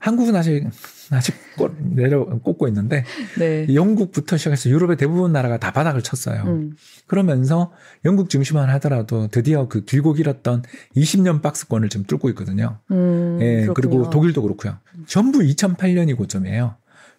[0.00, 0.66] 한국은 아직
[1.10, 3.04] 아직 꽂- 내려 꽂고 있는데
[3.38, 3.66] 네.
[3.72, 6.42] 영국부터 시작해서 유럽의 대부분 나라가 다 바닥을 쳤어요.
[6.46, 6.72] 음.
[7.06, 7.70] 그러면서
[8.06, 10.62] 영국 증시만 하더라도 드디어 그 길고 길었던
[10.96, 12.78] 20년 박스권을 지금 뚫고 있거든요.
[12.90, 13.74] 음, 예, 그렇군요.
[13.74, 14.78] 그리고 독일도 그렇고요.
[15.06, 16.76] 전부 2008년이 고점이에요.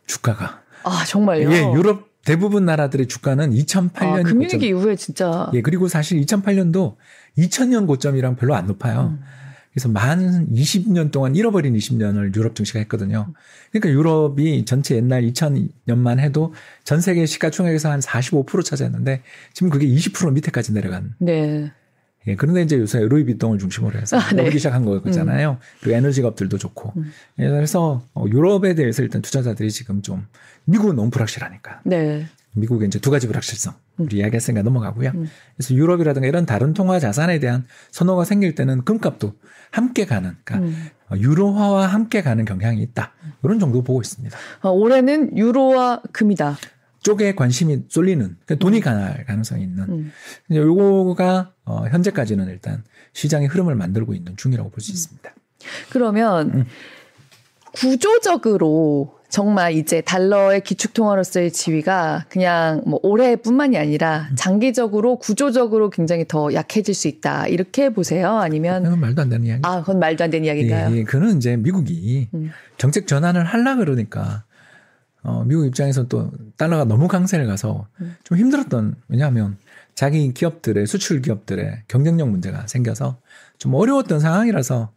[0.08, 0.62] 주가가.
[0.84, 1.52] 아 정말요?
[1.52, 4.24] 예, 유럽 대부분 나라들의 주가는 2008년이 아.
[4.24, 6.96] 금융위기 이후에 진짜 예, 그리고 사실 2008년도
[7.38, 9.18] 2000년 고점이랑 별로 안 높아요.
[9.20, 9.24] 음.
[9.74, 13.34] 그래서 만 20년 동안 잃어버린 20년을 유럽 증시가 했거든요.
[13.72, 16.54] 그러니까 유럽이 전체 옛날 2000년만 해도
[16.84, 19.22] 전 세계 시가총액에서 한 45% 차지했는데
[19.54, 21.16] 지금 그게 20% 밑에까지 내려간.
[21.20, 21.72] 네.
[22.28, 24.44] 예, 그런데 이제 요새 루이비통을 중심으로 해서 아, 네.
[24.44, 25.58] 오르기 시작한 거잖아요.
[25.80, 26.94] 그리고 에너지 업들도 좋고.
[26.98, 27.12] 음.
[27.40, 30.28] 예, 그래서 어, 유럽에 대해서 일단 투자자들이 지금 좀
[30.66, 31.82] 미국은 너무 불확실하니까.
[31.86, 32.28] 네.
[32.54, 35.12] 미국의 이제 두 가지 불확실성 우리 이야기했으니까 넘어가고요.
[35.16, 35.28] 음.
[35.56, 39.34] 그래서 유럽이라든가 이런 다른 통화 자산에 대한 선호가 생길 때는 금값도
[39.72, 40.88] 함께 가는, 그러니까 음.
[41.10, 43.14] 어, 유로화와 함께 가는 경향이 있다.
[43.44, 44.38] 이런 정도 보고 있습니다.
[44.62, 46.58] 아, 올해는 유로와 금이다.
[47.04, 49.84] 쪽에 관심이 쏠리는 그러니까 돈이 갈 가능성이 있는.
[49.90, 50.12] 음.
[50.52, 52.84] 요거가 어, 현재까지는 일단
[53.14, 54.82] 시장의 흐름을 만들고 있는 중이라고 볼 음.
[54.82, 55.34] 수 있습니다.
[55.90, 56.66] 그러면 음.
[57.74, 64.36] 구조적으로 정말 이제 달러의 기축통화로서의 지위가 그냥 뭐 올해뿐만이 아니라 음.
[64.36, 68.38] 장기적으로 구조적으로 굉장히 더 약해질 수 있다 이렇게 보세요?
[68.38, 69.62] 아니면 그건 말도 안 되는 이야기.
[69.64, 70.94] 아 그건 말도 안 되는 이야기인가요?
[70.94, 72.52] 예, 예, 그는 이제 미국이 음.
[72.78, 74.44] 정책 전환을 하려 그러니까
[75.24, 78.18] 어, 미국 입장에서 또 달러가 너무 강세를 가서 음.
[78.26, 79.58] 좀 힘들었던 왜냐하면
[79.96, 83.18] 자기 기업들의 수출 기업들의 경쟁력 문제가 생겨서
[83.58, 84.92] 좀 어려웠던 상황이라서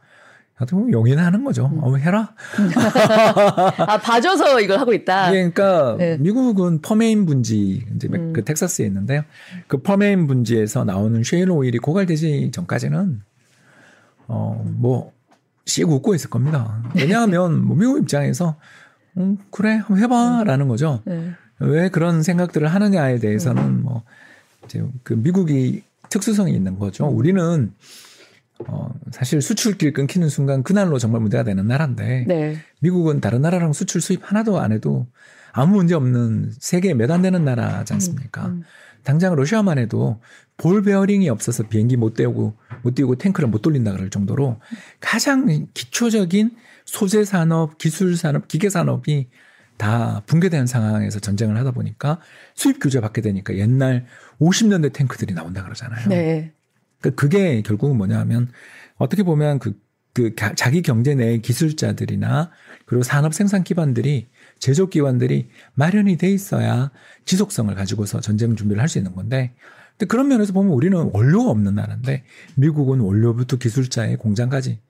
[0.56, 1.66] 어떻게 보면 용인하는 거죠.
[1.66, 1.82] 음.
[1.82, 2.34] 어, 해라.
[3.78, 5.34] 아 봐줘서 이걸 하고 있다.
[5.34, 6.16] 예, 그러니까 네.
[6.18, 8.32] 미국은 퍼메인 분지 이제 음.
[8.32, 9.22] 그 텍사스에 있는데요.
[9.66, 13.20] 그 퍼메인 분지에서 나오는 쉐일 오일이 고갈되지 전까지는
[14.28, 15.14] 어 뭐
[15.66, 16.82] 씩 웃고 있을 겁니다.
[16.94, 18.56] 왜냐하면 뭐 미국 입장에서
[19.16, 21.00] 음 그래 한번 해봐라는 거죠.
[21.04, 21.32] 네.
[21.60, 24.02] 왜 그런 생각들을 하느냐에 대해서는 뭐
[24.64, 27.06] 이제 그 미국이 특수성이 있는 거죠.
[27.06, 27.72] 우리는
[28.68, 32.56] 어 사실 수출길 끊기는 순간 그날로 정말 문제가 되는 나라인데 네.
[32.80, 35.08] 미국은 다른 나라랑 수출 수입 하나도 안 해도
[35.52, 38.46] 아무 문제 없는 세계에 몇 안 되는 나라지 않습니까?
[38.46, 38.62] 음.
[39.02, 40.20] 당장 러시아만 해도
[40.56, 44.60] 볼 베어링이 없어서 비행기 못 떼고 못 띄우고 탱크를 못 돌린다 그럴 정도로
[45.00, 46.52] 가장 기초적인
[46.86, 49.28] 소재 산업, 기술 산업, 기계 산업이
[49.76, 52.20] 다 붕괴된 상황에서 전쟁을 하다 보니까
[52.54, 54.06] 수입 규제 받게 되니까 옛날
[54.40, 56.08] 50년대 탱크들이 나온다 그러잖아요.
[56.08, 56.52] 네.
[57.04, 58.48] 그 그게 결국은 뭐냐면
[58.96, 59.78] 어떻게 보면 그,
[60.14, 62.50] 그 가- 자기 경제 내 기술자들이나
[62.86, 64.28] 그리고 산업 생산 기반들이
[64.58, 66.90] 제조 기관들이 마련이 돼 있어야
[67.26, 69.52] 지속성을 가지고서 전쟁 준비를 할 수 있는 건데
[69.98, 72.24] 근데 그런 면에서 보면 우리는 원료가 없는 나라인데
[72.56, 74.80] 미국은 원료부터 기술자의 공장까지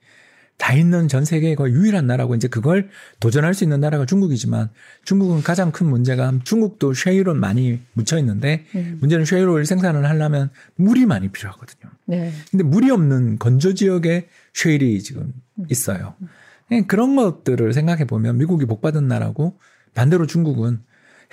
[0.57, 2.89] 다 있는 전 세계의 거의 유일한 나라고 이제 그걸
[3.19, 4.69] 도전할 수 있는 나라가 중국이지만
[5.03, 8.97] 중국은 가장 큰 문제가 중국도 쉐일온 많이 묻혀 있는데 음.
[9.01, 11.91] 문제는 쉐일 오일 생산을 하려면 물이 많이 필요하거든요.
[12.05, 12.31] 네.
[12.51, 15.33] 근데 물이 없는 건조 지역에 쉐일이 지금
[15.69, 16.15] 있어요.
[16.71, 19.59] 예, 그런 것들을 생각해 보면 미국이 복받은 나라고
[19.93, 20.79] 반대로 중국은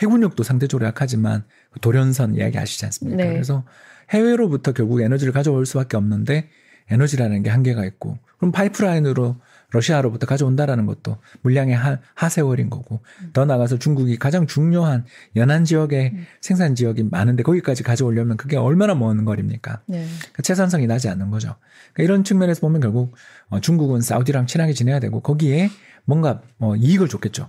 [0.00, 3.22] 해군력도 상대적으로 약하지만 그 돌연선 이야기 아시지 않습니까?
[3.22, 3.32] 네.
[3.32, 3.64] 그래서
[4.10, 6.48] 해외로부터 결국 에너지를 가져올 수밖에 없는데
[6.90, 9.36] 에너지라는 게 한계가 있고 그럼 파이프라인으로
[9.70, 13.00] 러시아로부터 가져온다라는 것도 물량의 하, 하세월인 거고
[13.32, 15.04] 더 나가서 중국이 가장 중요한
[15.36, 19.82] 연안 지역에 생산 지역이 많은데 거기까지 가져오려면 그게 얼마나 먼 거리입니까?
[19.86, 20.04] 네.
[20.32, 21.54] 그 채산성이 나지 않는 거죠.
[21.92, 23.14] 그러니까 이런 측면에서 보면 결국
[23.48, 25.70] 어, 중국은 사우디랑 친하게 지내야 되고 거기에
[26.04, 27.48] 뭔가 뭐 이익을 줬겠죠.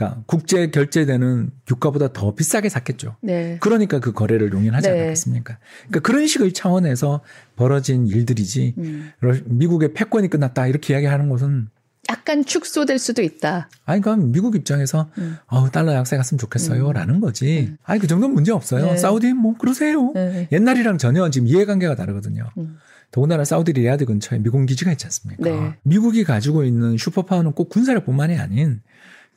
[0.00, 3.16] 그러니까 국제 결제되는 유가보다 더 비싸게 샀겠죠.
[3.20, 3.58] 네.
[3.60, 4.98] 그러니까 그 거래를 용인하지 네.
[4.98, 5.58] 않았겠습니까?
[5.88, 7.20] 그러니까 그런 식의 차원에서
[7.56, 9.10] 벌어진 일들이지 음.
[9.20, 11.68] 러- 미국의 패권이 끝났다 이렇게 이야기하는 것은
[12.08, 13.68] 약간 축소될 수도 있다.
[13.84, 15.36] 아니 그러니까 미국 입장에서 음.
[15.46, 17.74] 어우 달러 약세 갔으면 좋겠어요라는 거지.
[17.84, 18.86] 아니 그 정도는 문제 없어요.
[18.86, 18.96] 네.
[18.96, 20.12] 사우디 뭐 그러세요.
[20.14, 20.48] 네.
[20.50, 22.48] 옛날이랑 전혀 지금 이해관계가 다르거든요.
[22.56, 22.78] 음.
[23.12, 25.42] 더군다나 사우디 리야드 근처에 미군 기지가 있지 않습니까?
[25.44, 25.74] 네.
[25.82, 28.80] 미국이 가지고 있는 슈퍼파워는 꼭 군사력뿐만이 아닌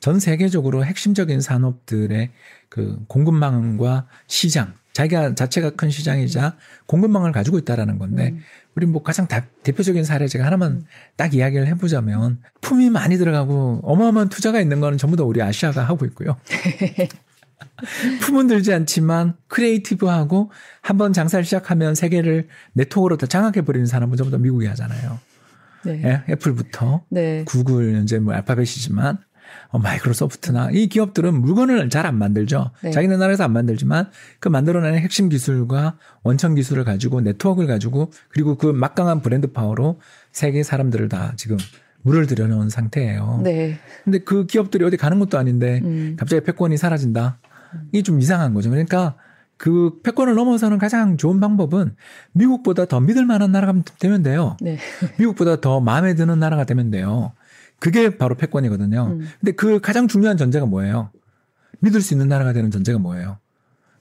[0.04, 2.28] 전 세계적으로 핵심적인 산업들의
[2.68, 8.40] 그 공급망과 시장, 자기가 자체가 큰 시장이자 공급망을 가지고 있다라는 건데 음.
[8.74, 10.84] 우리 뭐 가장 다- 대표적인 사례 제가 하나만
[11.16, 16.04] 딱 이야기를 해보자면 품이 많이 들어가고 어마어마한 투자가 있는 거는 전부 다 우리 아시아가 하고
[16.04, 16.36] 있고요.
[18.20, 20.50] 품은 들지 않지만 creative하고
[20.82, 25.18] 한번 장사를 시작하면 세계를 네트워크로 다 장악해 버리는 사람은 전부 다 미국이 하잖아요.
[25.86, 26.02] 네.
[26.04, 27.44] 예, 애플부터 네.
[27.46, 29.18] 구글 현재 뭐 알파벳이지만 어,
[29.78, 32.70] 마이크로소프트나 이 기업들은 물건을 잘 안 만들죠.
[32.82, 32.90] 네.
[32.90, 38.66] 자기네 나라에서 안 만들지만 그 만들어내는 핵심 기술과 원천 기술을 가지고 네트워크를 가지고 그리고 그
[38.66, 40.00] 막강한 브랜드 파워로
[40.32, 41.56] 세계 사람들을 다 지금
[42.02, 43.40] 물을 들여놓은 상태예요.
[43.42, 43.78] 네.
[44.04, 46.16] 근데 그 기업들이 어디 가는 것도 아닌데 음.
[46.18, 47.38] 갑자기 패권이 사라진다.
[47.92, 48.68] 이게 좀 이상한 거죠.
[48.68, 49.16] 그러니까
[49.56, 51.96] 그 패권을 넘어서는 가장 좋은 방법은
[52.32, 54.56] 미국보다 더 믿을 만한 나라가 되면 돼요.
[54.60, 54.78] 네.
[55.18, 57.32] 미국보다 더 마음에 드는 나라가 되면 돼요.
[57.84, 59.08] 그게 바로 패권이거든요.
[59.10, 59.28] 음.
[59.40, 61.10] 근데 그 가장 중요한 전제가 뭐예요?
[61.80, 63.36] 믿을 수 있는 나라가 되는 전제가 뭐예요?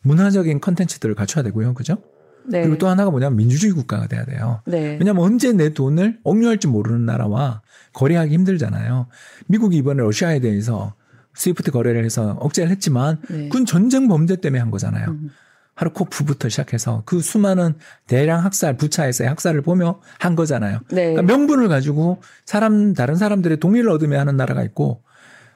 [0.04, 1.74] 문화적인 컨텐츠들을 갖춰야 되고요.
[1.74, 1.98] 그죠?
[2.46, 2.62] 네.
[2.62, 4.62] 그리고 또 하나가 뭐냐면 민주주의 국가가 돼야 돼요.
[4.66, 4.96] 네.
[4.98, 7.62] 왜냐하면 언제 내 돈을 억류할지 모르는 나라와
[7.92, 9.08] 거래하기 힘들잖아요.
[9.48, 10.94] 미국이 이번에 러시아에 대해서
[11.34, 13.50] 스위프트 거래를 해서 억제를 했지만 네.
[13.50, 15.10] 그건 전쟁 범죄 때문에 한 거잖아요.
[15.10, 15.30] 음.
[15.76, 17.74] 하르코프부터 시작해서 그 수많은
[18.08, 20.80] 대량 학살, 부차에서의 학살을 보며 한 거잖아요.
[20.90, 21.14] 네.
[21.14, 25.02] 그러니까 명분을 가지고 사람 다른 사람들의 동의를 얻으며 하는 나라가 있고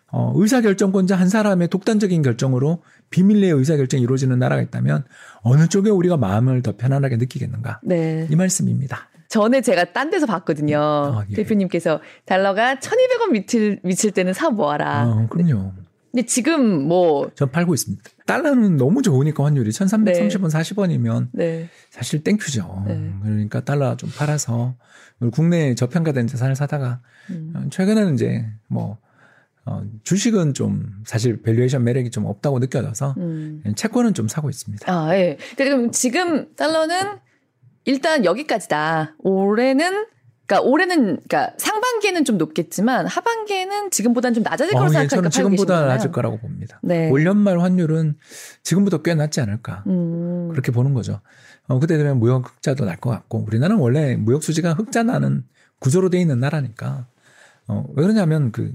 [0.09, 5.03] 어, 의사 결정권자 한 사람의 독단적인 결정으로 비밀 내의 의사 결정이 이루어지는 나라가 있다면
[5.41, 8.27] 어느 쪽에 우리가 마음을 더 편안하게 느끼겠는가 네.
[8.29, 9.09] 이 말씀입니다.
[9.29, 11.25] 전에 제가 딴 데서 봤거든요.
[11.29, 11.35] 예.
[11.35, 15.05] 대표님께서 달러가 1,200원 미칠, 미칠 때는 사 모아라.
[15.05, 15.73] 어, 그럼요.
[16.17, 18.03] 근데 지금 뭐, 전 팔고 있습니다.
[18.25, 21.69] 달러는 너무 좋으니까 환율이 1330원, 40원이면 네.
[21.91, 22.85] 사실 thank you죠.
[22.87, 23.13] 네.
[23.21, 24.73] 그러니까 달러 좀 팔아서
[25.31, 27.53] 국내에 저평가된 자산을 사다가 음.
[27.55, 28.97] 어, 최근에는 이제 뭐
[29.63, 33.61] 어, 주식은 좀 사실 valuation 매력이 좀 없다고 느껴져서 음.
[33.75, 34.91] 채권은 좀 사고 있습니다.
[34.91, 35.37] 아, 예.
[35.55, 37.19] 그럼 지금 달러는
[37.85, 39.17] 일단 여기까지다.
[39.19, 40.07] 올해는
[40.47, 45.29] 그러니까 올해는 그러니까 상반기에는 좀 높겠지만 하반기에는 지금보다는 좀 낮아질 거라고 어, 예, 생각하니까 저는
[45.31, 46.11] 지금보다 낮을.
[46.11, 46.79] 거라고 봅니다.
[46.81, 47.09] 네.
[47.11, 48.15] 올 연말 환율은
[48.63, 49.83] 지금보다 꽤 낮지 않을까.
[49.87, 50.47] 음.
[50.51, 51.19] 그렇게 보는 거죠.
[51.67, 55.43] 어, 그때 되면 무역 흑자도 날 것 같고, 우리나라는 원래 무역 수지가 흑자 나는
[55.79, 57.07] 구조로 돼 있는 나라니까,
[57.67, 58.71] 어, 왜 그러냐면 그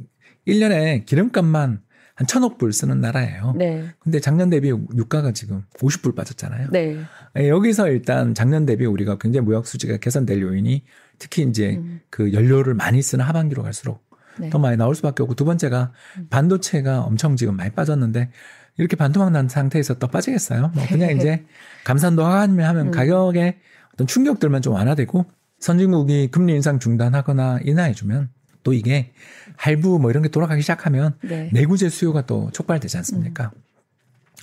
[0.46, 1.80] 1년에 기름값만
[2.22, 3.54] 한 천억 불 쓰는 나라예요.
[3.56, 3.84] 네.
[3.98, 6.68] 근데 작년 대비 유가가 지금 50불 빠졌잖아요.
[6.70, 6.98] 네.
[7.36, 10.84] 예, 여기서 일단 작년 대비 우리가 굉장히 무역 수지가 개선될 요인이
[11.18, 12.00] 특히 이제 음.
[12.10, 14.04] 그 연료를 많이 쓰는 하반기로 갈수록
[14.38, 14.50] 네.
[14.50, 15.92] 더 많이 나올 수밖에 없고 두 번째가
[16.30, 18.30] 반도체가 엄청 지금 많이 빠졌는데
[18.78, 20.70] 이렇게 반토막 난 상태에서 또 빠지겠어요?
[20.74, 21.44] 뭐 그냥 이제
[21.84, 22.90] 감산도 하면 하면 음.
[22.92, 23.58] 가격에
[23.94, 25.26] 어떤 충격들만 좀 완화되고
[25.58, 28.30] 선진국이 금리 인상 중단하거나 인하해주면
[28.62, 29.12] 또 이게
[29.56, 31.50] 할부 뭐 이런 게 돌아가기 시작하면 네.
[31.52, 33.52] 내구재 수요가 또 촉발되지 않습니까?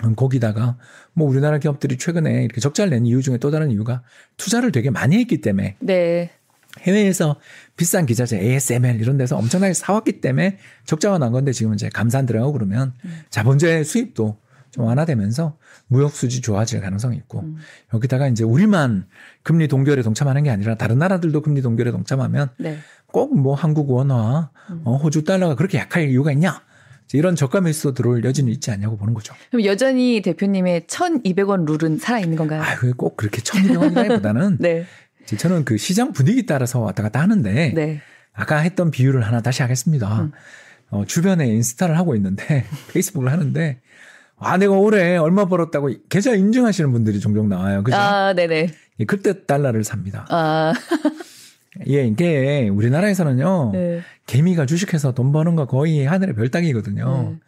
[0.04, 0.76] 음, 거기다가
[1.12, 4.02] 뭐 우리나라 기업들이 최근에 이렇게 적자를 낸 이유 중에 또 다른 이유가
[4.36, 6.30] 투자를 되게 많이 했기 때문에 네.
[6.80, 7.36] 해외에서
[7.76, 12.52] 비싼 기자재 ASML 이런 데서 엄청나게 사왔기 때문에 적자가 난 건데 지금 이제 감산 들어가고
[12.52, 12.94] 그러면
[13.30, 14.38] 자본재 수입도
[14.70, 15.58] 좀 완화되면서
[15.88, 17.56] 무역 수지 좋아질 가능성이 있고 음.
[17.92, 19.06] 여기다가 이제 우리만
[19.42, 22.78] 금리 동결에 동참하는 게 아니라 다른 나라들도 금리 동결에 동참하면 네.
[23.12, 24.50] 꼭 뭐 한국 원화,
[24.84, 26.62] 어, 호주 달러가 그렇게 약할 이유가 있냐?
[27.12, 29.34] 이런 저가 매수 들어올 여지는 있지 않냐고 보는 거죠.
[29.50, 32.62] 그럼 여전히 대표님의 1,200원 룰은 살아 있는 건가요?
[32.62, 34.84] 아, 그게 꼭 그렇게 1200원이라기보다는 네.
[35.26, 38.00] 저는 그 시장 분위기 따라서 왔다 갔다 하는데 네.
[38.32, 40.22] 아까 했던 비유를 하나 다시 하겠습니다.
[40.22, 40.32] 음.
[40.90, 43.80] 어, 주변에 인스타를 하고 있는데 페이스북을 하는데
[44.38, 47.82] 아 내가 올해 얼마 벌었다고 계좌 인증하시는 분들이 종종 나와요.
[47.82, 47.96] 그죠?
[47.96, 48.68] 아, 네네.
[49.00, 50.26] 예, 그때 달러를 삽니다.
[50.30, 50.72] 아,
[51.88, 53.70] 예, 이게 우리나라에서는요.
[53.72, 54.00] 네.
[54.26, 57.30] 개미가 주식해서 돈 버는 거 거의 하늘의 별 따기거든요.
[57.30, 57.38] 네.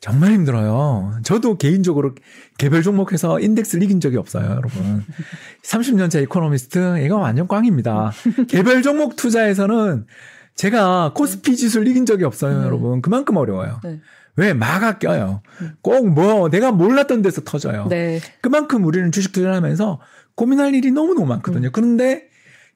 [0.00, 1.18] 정말 힘들어요.
[1.24, 2.14] 저도 개인적으로
[2.56, 5.04] 개별 종목해서 인덱스를 이긴 적이 없어요, 여러분.
[5.62, 8.12] 30년째 이코노미스트, 이거 완전 꽝입니다.
[8.48, 10.06] 개별 종목 투자에서는
[10.54, 12.64] 제가 코스피 지수를 이긴 적이 없어요, 네.
[12.64, 13.02] 여러분.
[13.02, 13.80] 그만큼 어려워요.
[13.84, 14.00] 네.
[14.36, 14.54] 왜?
[14.54, 15.42] 마가 껴요.
[15.82, 17.86] 꼭 뭐, 내가 몰랐던 데서 터져요.
[17.90, 18.20] 네.
[18.40, 20.00] 그만큼 우리는 주식 투자를 하면서
[20.34, 21.70] 고민할 일이 너무너무 많거든요.
[21.72, 22.29] 그런데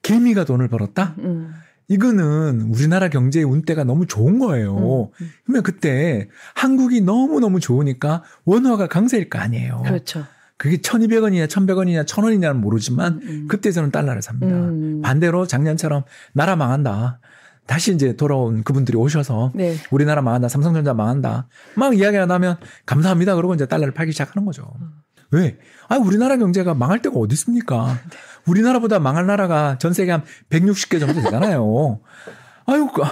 [0.04, 1.16] 개미가 돈을 벌었다?
[1.18, 1.52] 음.
[1.88, 5.10] 이거는 우리나라 경제의 운대가 너무 좋은 거예요.
[5.12, 5.30] 음, 음.
[5.44, 9.82] 그러면 그때 한국이 너무너무 좋으니까 원화가 강세일 거 아니에요.
[9.84, 10.24] 그렇죠.
[10.56, 13.46] 그게 1200원이냐 1100원이냐 1000원이냐는 모르지만 음, 음.
[13.48, 14.54] 그때 저는 달러를 삽니다.
[14.54, 15.02] 음.
[15.02, 17.20] 반대로 작년처럼 나라 망한다.
[17.66, 19.74] 다시 이제 돌아온 그분들이 오셔서 네.
[19.90, 20.48] 우리나라 망한다.
[20.48, 21.48] 삼성전자 망한다.
[21.76, 23.34] 막 이야기가 나면 감사합니다.
[23.34, 24.70] 그러고 이제 달러를 팔기 시작하는 거죠.
[24.80, 24.90] 음.
[25.30, 25.58] 왜?
[25.88, 27.98] 아, 우리나라 경제가 망할 데가 어디 있습니까?
[28.46, 32.00] 우리나라보다 망할 나라가 전 세계 한 160개 정도 되잖아요.
[32.66, 33.02] 아유, 그,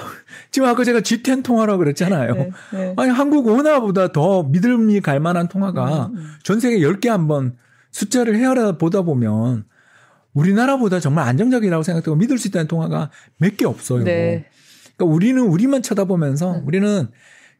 [0.50, 2.34] 지금 아까 제가 G10 통화라고 그랬잖아요.
[2.34, 2.94] 네, 네.
[2.96, 6.32] 아니, 한국 원화보다 더 믿음이 갈 만한 통화가 음, 음.
[6.42, 7.56] 전 세계 10개 한번
[7.90, 9.64] 숫자를 헤아려 보다 보면
[10.32, 14.04] 우리나라보다 정말 안정적이라고 생각되고 믿을 수 있다는 통화가 몇 개 없어요.
[14.04, 14.46] 네.
[14.96, 16.66] 그러니까 우리는 우리만 쳐다보면서 음.
[16.66, 17.08] 우리는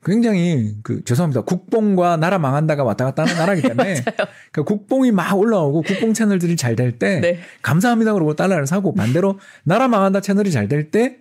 [0.05, 1.42] 굉장히 그 죄송합니다.
[1.42, 3.94] 국뽕과 나라 망한다가 왔다 갔다 하는 나라이기 때문에
[4.50, 7.38] 그러니까 국뽕이 막 올라오고 국뽕 채널들이 잘 될때 네.
[7.62, 11.18] 감사합니다 그러고 달러를 사고 반대로 나라 망한다 채널이 잘 될 때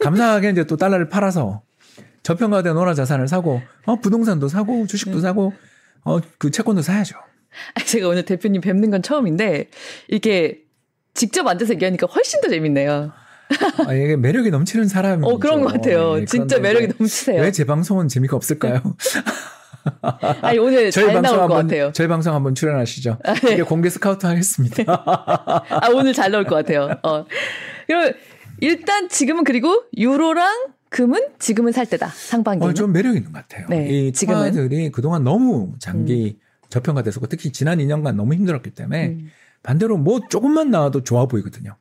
[0.00, 1.62] 감사하게 이제 또 달러를 팔아서
[2.22, 4.86] 저평가된 원화 자산을 사고 어 부동산도 사고 네.
[4.86, 5.52] 주식도 사고
[6.04, 7.16] 어 그 채권도 사야죠.
[7.74, 9.70] 아, 제가 오늘 대표님 뵙는 건 처음인데
[10.08, 10.60] 이게
[11.14, 13.12] 직접 앉아서 얘기하니까 훨씬 더 재밌네요.
[13.86, 16.14] 아, 이게 매력이 넘치는 사람이 어 그런 것 같아요.
[16.16, 17.40] 네, 진짜 매력이 넘치세요.
[17.42, 18.80] 왜 제 방송은 재미가 없을까요?
[20.42, 21.92] 아니 오늘 저희 잘 방송 나올 것 한번 같아요.
[21.92, 23.18] 저희 방송 한번 출연하시죠.
[23.44, 23.52] 네.
[23.52, 24.82] 이게 공개 스카우트 하겠습니다.
[24.86, 26.90] 아 오늘 잘 나올 것 같아요.
[27.02, 27.24] 어.
[27.86, 28.12] 그럼
[28.60, 32.08] 일단 지금은 그리고 유로랑 금은 지금은 살 때다.
[32.08, 32.70] 상반기는.
[32.70, 33.66] 어, 좀 매력 있는 것 같아요.
[33.68, 34.52] 네, 이 지금은?
[34.52, 36.38] 통화들이 그동안 너무 장기
[36.70, 39.30] 저평가됐었고 특히 지난 2년간 너무 힘들었기 때문에 음.
[39.62, 41.76] 반대로 뭐 조금만 나와도 좋아 보이거든요.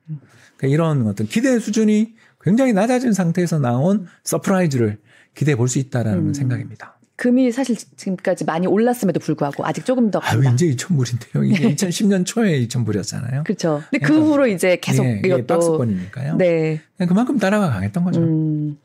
[0.63, 4.97] 그러니까 이런 어떤 기대 수준이 굉장히 낮아진 상태에서 나온 surprise를
[5.35, 6.33] 기대해 볼 수 있다라는 음.
[6.33, 6.97] 생각입니다.
[7.15, 10.41] 금이 사실 지금까지 많이 올랐음에도 불구하고 아직 조금 더 아유.
[10.53, 11.49] 이제 2,000불인데요.
[11.49, 13.43] 이게 2010년 초에 2,000불이었잖아요.
[13.43, 13.81] 그렇죠.
[13.89, 16.37] 근데 그 그러니까 후로 이제 계속 예, 이것도 박스권이니까요.
[16.37, 16.81] 네.
[17.07, 18.21] 그만큼 달러가 강했던 거죠.
[18.21, 18.77] 음.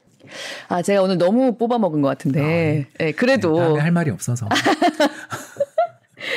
[0.68, 2.86] 아, 제가 오늘 너무 뽑아 먹은 것 같은데.
[2.98, 4.46] 네, 그래도 네, 할 말이 없어서.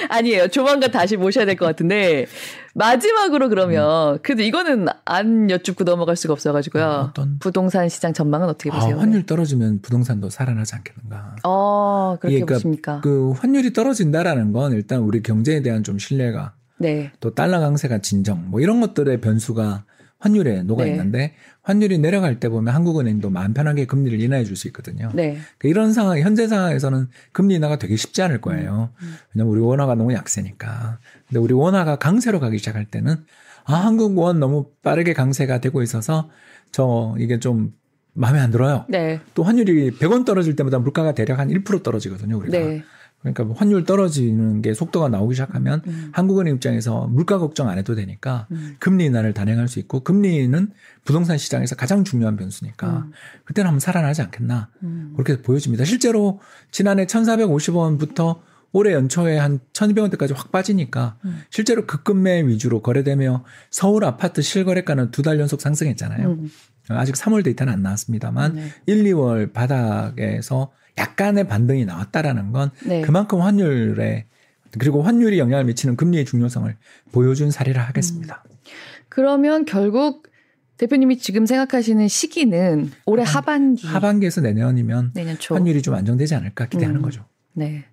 [0.09, 0.47] 아니에요.
[0.49, 2.25] 조만간 다시 모셔야 될 것 같은데
[2.73, 6.83] 마지막으로 그러면 그래도 이거는 안 여쭙고 넘어갈 수가 없어가지고요.
[6.83, 7.39] 음, 어떤?
[7.39, 8.97] 부동산 시장 전망은 어떻게 아, 보세요?
[8.97, 11.35] 환율 떨어지면 부동산도 살아나지 않겠는가.
[11.43, 13.01] 어, 그렇게 이게 그러니까 보십니까?
[13.01, 17.11] 그 환율이 떨어진다라는 건 일단 우리 경제에 대한 좀 신뢰가 네.
[17.19, 19.83] 또 달러 강세가 진정 뭐 이런 것들의 변수가
[20.21, 20.91] 환율에 녹아 네.
[20.91, 25.11] 있는데 환율이 내려갈 때 보면 한국은행도 마음 편하게 금리를 인하해 줄 수 있거든요.
[25.13, 25.37] 네.
[25.57, 28.89] 그러니까 이런 상황 현재 상황에서는 금리 인하가 되게 쉽지 않을 거예요.
[29.01, 29.15] 음.
[29.33, 30.99] 왜냐면 우리 원화가 너무 약세니까.
[31.27, 33.25] 근데 우리 원화가 강세로 가기 시작할 때는
[33.65, 36.29] 아 한국 원 너무 빠르게 강세가 되고 있어서
[36.71, 37.73] 저 이게 좀
[38.13, 38.85] 마음에 안 들어요.
[38.89, 39.19] 네.
[39.33, 42.57] 또 환율이 100원 떨어질 때마다 물가가 대략 한 1% 떨어지거든요, 우리가.
[42.57, 42.83] 네.
[43.21, 46.09] 그러니까 뭐 환율 떨어지는 게 속도가 나오기 시작하면 음.
[46.11, 48.75] 한국은행 입장에서 물가 걱정 안 해도 되니까 음.
[48.79, 50.71] 금리 인하를 단행할 수 있고 금리는
[51.05, 53.11] 부동산 시장에서 가장 중요한 변수니까 음.
[53.45, 55.13] 그때는 한번 살아나지 않겠나 음.
[55.15, 55.85] 그렇게 보여집니다.
[55.85, 56.39] 실제로
[56.71, 58.39] 지난해 1,450원부터
[58.73, 61.41] 올해 연초에 한 1,200원대까지 확 빠지니까 음.
[61.49, 66.27] 실제로 급급매 위주로 거래되며 서울 아파트 실거래가는 두 달 연속 상승했잖아요.
[66.29, 66.49] 음.
[66.87, 68.71] 아직 3월 데이터는 안 나왔습니다만 네.
[68.87, 73.01] 1, 2월 바닥에서 약간의 반등이 나왔다라는 건 네.
[73.01, 74.25] 그만큼 환율에
[74.77, 76.75] 그리고 환율이 영향을 미치는 금리의 중요성을
[77.11, 78.43] 보여준 사례라 하겠습니다.
[79.09, 80.27] 그러면 결국
[80.77, 85.53] 대표님이 지금 생각하시는 시기는 올해 하반기, 하반기에서 내년이면 내년 초.
[85.53, 87.01] 환율이 좀 안정되지 않을까 기대하는 음.
[87.03, 87.25] 거죠.
[87.53, 87.85] 네.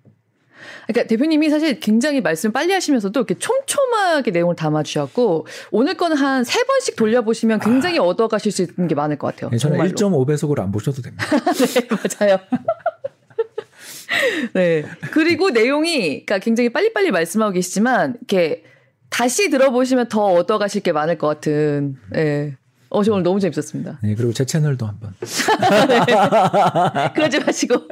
[0.87, 6.95] 그러니까 대표님이 사실 굉장히 말씀 빨리 하시면서도 이렇게 촘촘하게 내용을 담아주셨고 오늘 거는 한세 번씩
[6.95, 9.49] 돌려보시면 굉장히 얻어가실 수 있는 게 많을 것 같아요.
[9.49, 10.25] 네, 저는 정말로.
[10.25, 11.25] 1.5배속으로 안 보셔도 됩니다.
[11.29, 12.39] 네, 맞아요.
[14.53, 14.85] 네.
[15.11, 18.63] 그리고 내용이 그러니까 굉장히 빨리빨리 말씀하고 계시지만 이렇게
[19.09, 21.97] 다시 들어보시면 더 얻어가실 게 많을 것 같은.
[22.11, 22.57] 네.
[22.89, 23.99] 어, 저 오늘 너무 재밌었습니다.
[24.01, 25.13] 네, 그리고 제 채널도 한번.
[27.13, 27.87] 그러지 마시고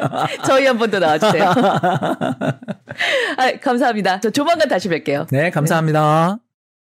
[0.46, 1.44] 저희 한 번 더 나와주세요.
[3.38, 4.20] 아, 감사합니다.
[4.22, 5.28] 저 조만간 다시 뵐게요.
[5.32, 6.38] 네, 감사합니다.